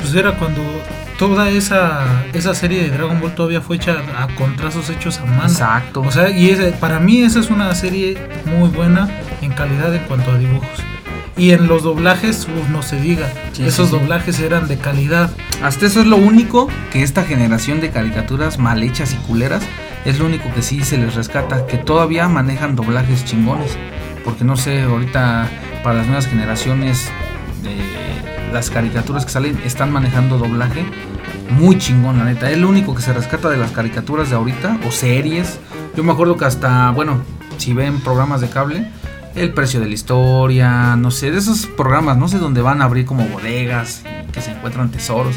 [0.00, 0.60] Pues era cuando
[1.18, 2.04] toda esa,
[2.34, 5.42] esa serie de Dragon Ball todavía fue hecha a contrazos hechos a mano.
[5.44, 6.02] Exacto.
[6.02, 9.08] O sea, y ese- para mí esa es una serie muy buena
[9.40, 10.68] en calidad en cuanto a dibujos.
[11.36, 13.28] Y en los doblajes, uf, no se diga.
[13.52, 13.96] Sí, Esos sí.
[13.98, 15.30] doblajes eran de calidad.
[15.62, 19.62] Hasta eso es lo único que esta generación de caricaturas mal hechas y culeras
[20.04, 23.76] es lo único que sí se les rescata, que todavía manejan doblajes chingones.
[24.24, 25.48] Porque no sé, ahorita
[25.82, 27.10] para las nuevas generaciones
[27.64, 30.84] eh, las caricaturas que salen están manejando doblaje
[31.50, 32.50] muy chingón, la neta.
[32.50, 35.58] Es lo único que se rescata de las caricaturas de ahorita o series.
[35.96, 37.22] Yo me acuerdo que hasta, bueno,
[37.56, 38.90] si ven programas de cable,
[39.34, 42.84] el precio de la historia, no sé, de esos programas, no sé, donde van a
[42.84, 44.02] abrir como bodegas
[44.32, 45.36] que se encuentran tesoros.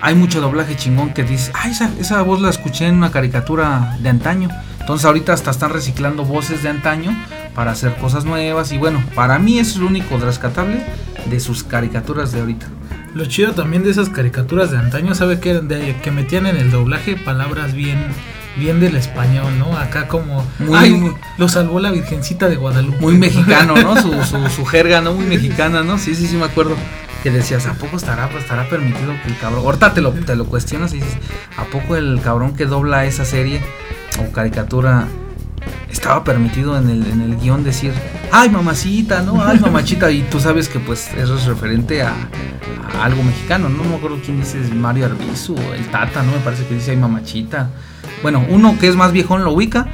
[0.00, 3.96] Hay mucho doblaje chingón que dices, ay, esa, esa voz la escuché en una caricatura
[4.00, 4.48] de antaño.
[4.80, 7.16] Entonces ahorita hasta están reciclando voces de antaño
[7.54, 8.72] para hacer cosas nuevas.
[8.72, 10.84] Y bueno, para mí es lo único rescatable
[11.26, 12.66] de sus caricaturas de ahorita.
[13.14, 15.54] Lo chido también de esas caricaturas de antaño, ¿sabe qué?
[15.60, 17.98] De, que metían en el doblaje palabras bien,
[18.56, 19.78] bien del español, ¿no?
[19.78, 22.98] Acá como, Muy- ay, lo salvó la Virgencita de Guadalupe.
[23.00, 23.94] Muy mexicano, ¿no?
[24.02, 25.14] Su, su, su jerga, ¿no?
[25.14, 25.96] Muy mexicana, ¿no?
[25.96, 26.74] Sí, sí, sí, me acuerdo.
[27.22, 29.64] Que decías, ¿a poco estará, pues, estará permitido que el cabrón...
[29.64, 31.16] Ahorita te lo, te lo cuestionas y dices,
[31.56, 33.62] ¿a poco el cabrón que dobla esa serie
[34.18, 35.06] o caricatura
[35.90, 37.92] estaba permitido en el, en el guion decir,
[38.32, 39.42] ay mamacita, ¿no?
[39.44, 40.10] Ay mamachita.
[40.10, 42.12] Y tú sabes que pues eso es referente a,
[42.94, 43.84] a algo mexicano, ¿no?
[43.84, 46.32] No me acuerdo quién dice, Mario Arbizu o el Tata, ¿no?
[46.32, 47.70] Me parece que dice, ay mamachita.
[48.22, 49.86] Bueno, uno que es más viejón lo ubica,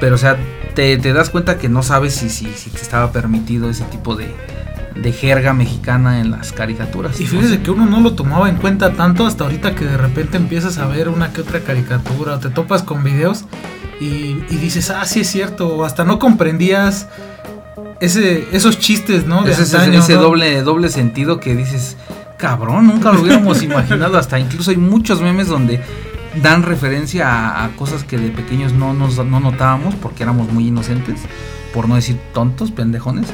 [0.00, 0.36] pero o sea,
[0.74, 4.16] te, te das cuenta que no sabes si, si, si te estaba permitido ese tipo
[4.16, 4.34] de,
[4.94, 7.20] de jerga mexicana en las caricaturas.
[7.20, 10.36] Y fíjese que uno no lo tomaba en cuenta tanto hasta ahorita que de repente
[10.36, 13.44] empiezas a ver una que otra caricatura o te topas con videos
[14.00, 17.06] y, y dices, ah, sí es cierto, hasta no comprendías
[18.00, 19.42] ese, esos chistes, ¿no?
[19.42, 20.22] De Ese, ese- antaño, ese ¿no?
[20.22, 21.96] doble, doble sentido que dices,
[22.38, 24.18] cabrón, nunca lo hubiéramos imaginado.
[24.18, 25.80] Hasta incluso hay muchos memes donde
[26.42, 30.68] dan referencia a, a cosas que de pequeños no, nos, no notábamos porque éramos muy
[30.68, 31.20] inocentes,
[31.74, 33.26] por no decir tontos, pendejones.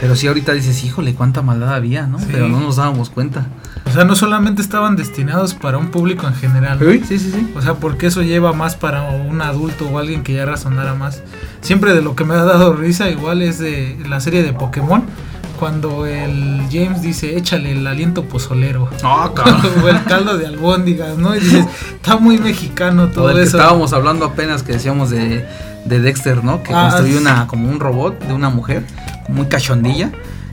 [0.00, 2.18] Pero sí ahorita dices, híjole, cuánta maldad había, ¿no?
[2.18, 2.26] Sí.
[2.30, 3.46] Pero no nos dábamos cuenta.
[3.86, 6.78] O sea, no solamente estaban destinados para un público en general.
[6.80, 6.90] ¿no?
[6.90, 7.52] Sí, sí, sí.
[7.56, 11.22] O sea, porque eso lleva más para un adulto o alguien que ya razonara más.
[11.60, 15.04] Siempre de lo que me ha dado risa igual es de la serie de Pokémon.
[15.58, 18.88] Cuando el James dice, échale el aliento pozolero.
[19.02, 19.60] No, cabrón.
[19.84, 21.34] o el caldo de albóndigas, ¿no?
[21.36, 23.56] Y dices, está muy mexicano O todo que eso.
[23.58, 25.46] estábamos hablando apenas que decíamos de,
[25.84, 26.62] de Dexter, ¿no?
[26.62, 27.22] Que Ah, construyó sí.
[27.22, 28.84] una, como un robot de una mujer,
[29.28, 30.10] muy cachondilla,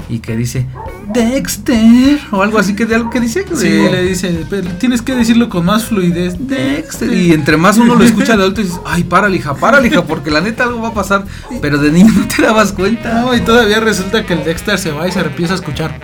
[0.10, 0.66] y que dice
[1.14, 3.46] Dexter, o algo así que de algo que dice.
[3.56, 6.36] Sí, de- le dice, "Pero tienes que decirlo con más fluidez.
[6.40, 7.12] Dexter.
[7.14, 10.32] Y entre más uno lo escucha de adulto, dices, ay, párale, hija, párale, hija, porque
[10.32, 11.24] la neta algo va a pasar.
[11.62, 13.22] Pero de niño no te dabas cuenta.
[13.22, 15.98] No, y todavía resulta que el Dexter se va y se empieza a escuchar.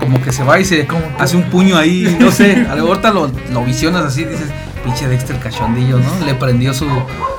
[0.00, 2.66] Como que se va y se hace un puño ahí, no sé.
[2.70, 4.48] A lo ahorita lo, lo visionas así, dices,
[4.84, 6.24] pinche Dexter cachondillo, ¿no?
[6.24, 6.86] Le prendió su,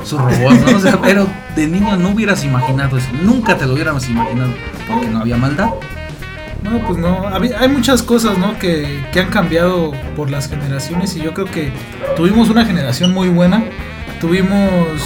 [0.03, 1.01] su robot, ¿no?
[1.01, 3.07] Pero de niño no hubieras imaginado eso.
[3.21, 4.51] Nunca te lo hubiéramos imaginado.
[4.87, 5.69] Porque no había maldad.
[6.63, 7.27] No, pues no.
[7.59, 8.57] Hay muchas cosas, ¿no?
[8.57, 11.71] Que, que han cambiado por las generaciones y yo creo que
[12.15, 13.63] tuvimos una generación muy buena.
[14.19, 15.01] Tuvimos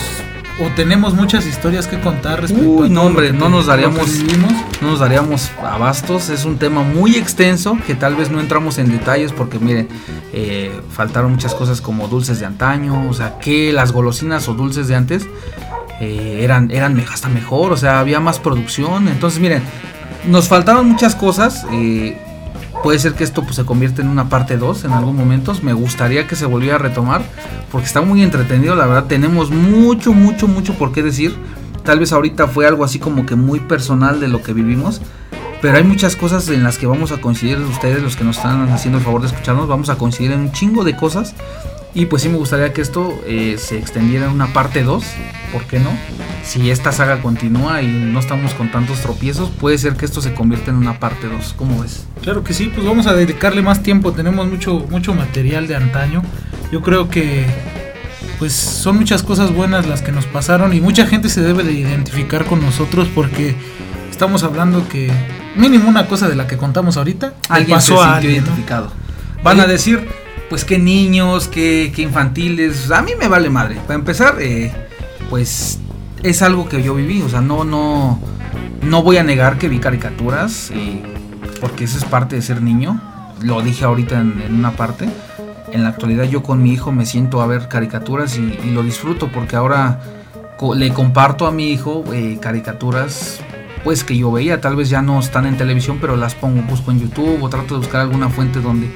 [0.62, 4.10] o tenemos muchas historias que contar respecto Uy, a no, hombre, no nos daríamos-
[4.82, 6.30] no nos daríamos abastos.
[6.30, 9.88] Es un tema muy extenso que tal vez no entramos en detalles porque miren,
[10.34, 14.88] eh, faltaron muchas cosas como dulces de antaño, o sea, que las golosinas o dulces
[14.88, 15.28] de antes
[16.01, 19.07] eh, eran, eran hasta mejor, o sea, había más producción.
[19.07, 19.62] Entonces miren,
[20.28, 21.66] nos faltaron muchas cosas.
[21.72, 22.18] eh,
[22.84, 25.53] puede ser que esto pues, se convierta en una parte 2 en algún momento.
[25.61, 27.21] Me gustaría que se volviera a retomar
[27.71, 29.05] porque está muy entretenido, la verdad.
[29.05, 31.36] Tenemos mucho, mucho, mucho por qué decir.
[31.84, 35.01] Tal vez ahorita fue algo así como que muy personal de lo que vivimos.
[35.61, 38.69] Pero hay muchas cosas en las que vamos a coincidir ustedes, los que nos están
[38.69, 41.36] haciendo el favor de escucharnos, vamos a coincidir en un chingo de cosas.
[41.93, 45.03] Y pues sí me gustaría que esto eh, se extendiera en una parte 2,
[45.51, 45.89] ¿por qué no?
[46.43, 50.33] Si esta saga continúa y no estamos con tantos tropiezos, puede ser que esto se
[50.33, 52.05] convierta en una parte 2, ¿cómo ves?
[52.21, 54.11] Claro que sí, pues vamos a dedicarle más tiempo.
[54.11, 56.21] Tenemos mucho, mucho material de antaño.
[56.71, 57.45] Yo creo que
[58.37, 61.73] pues son muchas cosas buenas las que nos pasaron y mucha gente se debe de
[61.73, 63.55] identificar con nosotros porque
[64.09, 65.11] estamos hablando que
[65.55, 68.47] mínimo una cosa de la que contamos ahorita Alguien pasó se a sintió alguien, ¿no?
[68.49, 68.91] identificado.
[69.43, 70.07] Van a decir,
[70.50, 73.76] pues qué niños, qué, qué infantiles, a mí me vale madre.
[73.88, 74.72] Para empezar, eh,
[75.30, 75.80] pues
[76.24, 78.20] es algo que yo viví, o sea, no, no,
[78.82, 81.02] no voy a negar que vi caricaturas, eh,
[81.62, 83.00] porque eso es parte de ser niño,
[83.41, 85.08] lo dije ahorita en, en una parte,
[85.72, 89.30] en la actualidad yo con mi hijo me siento a ver caricaturas y, lo disfruto
[89.32, 90.00] porque ahora
[90.76, 93.39] le comparto a mi hijo eh, caricaturas
[93.84, 96.91] pues que yo veía, tal vez ya no están en televisión, pero las pongo, busco
[96.91, 98.91] en YouTube o trato de buscar alguna fuente donde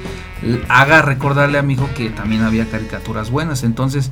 [0.68, 3.62] haga recordarle a mi hijo que también había caricaturas buenas.
[3.62, 4.10] Entonces,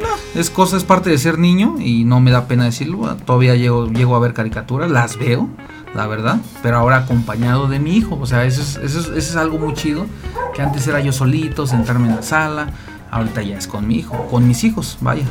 [0.00, 3.16] no, es cosa, es parte de ser niño y no me da pena decirlo.
[3.16, 5.48] Todavía llego, llego a ver caricaturas, las veo,
[5.94, 8.18] la verdad, pero ahora acompañado de mi hijo.
[8.20, 10.06] O sea, eso es, eso es, algo muy chido,
[10.54, 12.68] que antes era yo solito, sentarme en la sala,
[13.10, 15.24] ahorita ya es con mi hijo, con mis hijos, vaya.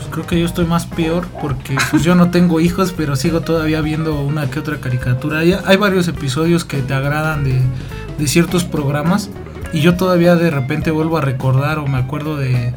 [0.00, 3.40] Pues creo que yo estoy más peor porque pues yo no tengo hijos, pero sigo
[3.40, 5.40] todavía viendo una que otra caricatura.
[5.40, 7.60] Hay, hay varios episodios que te agradan de,
[8.18, 9.30] de ciertos programas
[9.72, 12.74] y yo todavía de repente vuelvo a recordar o me acuerdo de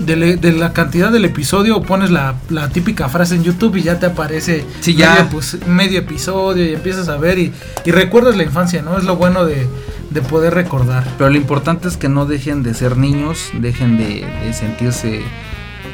[0.00, 2.34] de, la cantidad del episodio pones la,
[2.72, 5.28] típica frase en YouTube y ya te aparece ya.
[5.30, 7.52] Pues, medio, episodio y empiezas a ver y,
[7.86, 8.98] recuerdas la infancia, ¿no?
[8.98, 9.66] Es lo bueno de,
[10.28, 11.06] poder recordar.
[11.18, 15.22] Pero lo importante es que no dejen de ser niños, dejen de, sentirse...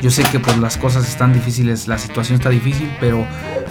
[0.02, 3.26] Yo sé que pues las cosas están difíciles, la situación está difícil, pero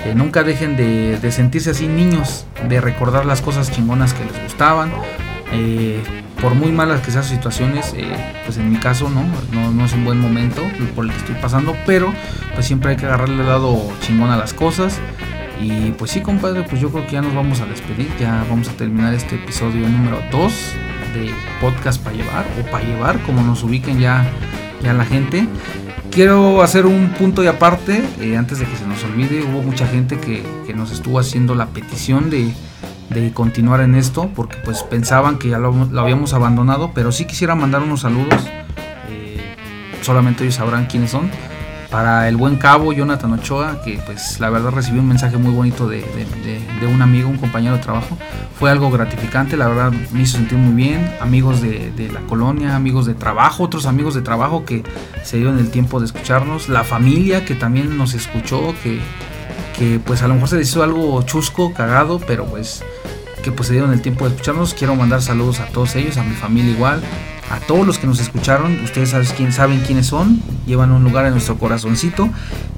[0.05, 4.43] eh, nunca dejen de, de, sentirse así niños, de recordar las cosas chingonas que les
[4.43, 4.91] gustaban.
[5.51, 6.01] Eh,
[6.41, 8.05] por muy malas que sean sus situaciones, eh,
[8.45, 9.23] pues en mi caso ¿no?
[9.71, 9.85] ¿no?
[9.85, 10.61] es un buen momento
[10.95, 12.13] por el que estoy pasando, pero
[12.53, 14.99] pues siempre hay que agarrarle el lado chingón a las cosas.
[15.59, 18.67] Y pues sí, compadre, pues yo creo que ya nos vamos a despedir, ya vamos
[18.67, 20.53] a terminar este episodio número 2
[21.13, 24.29] de podcast para llevar, o para llevar, como nos ubiquen ya,
[24.83, 25.47] ya la gente.
[26.11, 29.85] Quiero hacer un punto y aparte, eh, antes de que se nos olvide, hubo mucha
[29.85, 32.53] gente que, que nos estuvo haciendo la petición de
[33.09, 37.55] de continuar en esto porque pues pensaban que ya lo, habíamos abandonado pero sí quisiera
[37.55, 38.41] mandar unos saludos
[39.09, 39.55] eh,
[40.01, 41.29] solamente ellos sabrán quiénes son
[41.95, 45.87] para el buen cabo Jonathan Ochoa que pues la verdad recibió un mensaje muy bonito
[45.87, 46.03] de,
[46.85, 48.17] un amigo un compañero de trabajo.
[48.59, 51.09] Fue algo gratificante la verdad me hizo sentir muy bien.
[51.21, 54.83] Amigos de, la colonia amigos de trabajo otros amigos de trabajo que
[55.23, 56.67] se dieron el tiempo de escucharnos.
[56.67, 58.99] La familia que también nos escuchó que
[59.77, 62.83] que pues a lo mejor se hizo algo chusco, cagado, pero pues
[63.41, 64.73] que pues se dieron el tiempo de escucharnos.
[64.73, 67.01] Quiero mandar saludos a todos ellos, a mi familia igual,
[67.55, 68.79] a todos los que nos escucharon.
[68.83, 72.29] Ustedes saben, quién, saben quiénes son, llevan un lugar en nuestro corazoncito.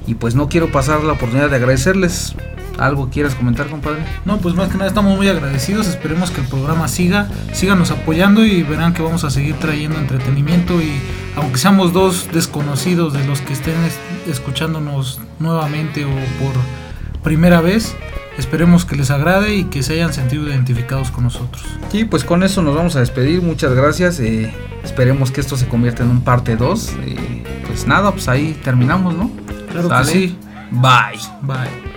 [0.06, 2.34] Y pues no quiero pasar la oportunidad de agradecerles.
[2.78, 4.04] ¿Algo quieras comentar, compadre?
[4.24, 5.88] No, pues más que nada estamos muy agradecidos.
[5.88, 10.80] Esperemos que el programa siga, síganos apoyando y verán que vamos a seguir trayendo entretenimiento.
[10.80, 10.92] Y
[11.34, 13.74] aunque seamos dos desconocidos de los que estén
[14.28, 16.54] escuchándonos nuevamente o por
[17.24, 17.96] primera vez.
[18.38, 21.64] Esperemos que les agrade y que se hayan sentido identificados con nosotros.
[21.90, 23.42] Sí, pues con eso nos vamos a despedir.
[23.42, 24.20] Muchas gracias.
[24.20, 26.92] Eh, esperemos que esto se convierta en un parte 2.
[27.04, 29.30] Eh, pues nada, pues ahí terminamos, ¿no?
[29.72, 30.38] Claro que sí.
[30.70, 31.18] Bye.
[31.42, 31.87] Bye.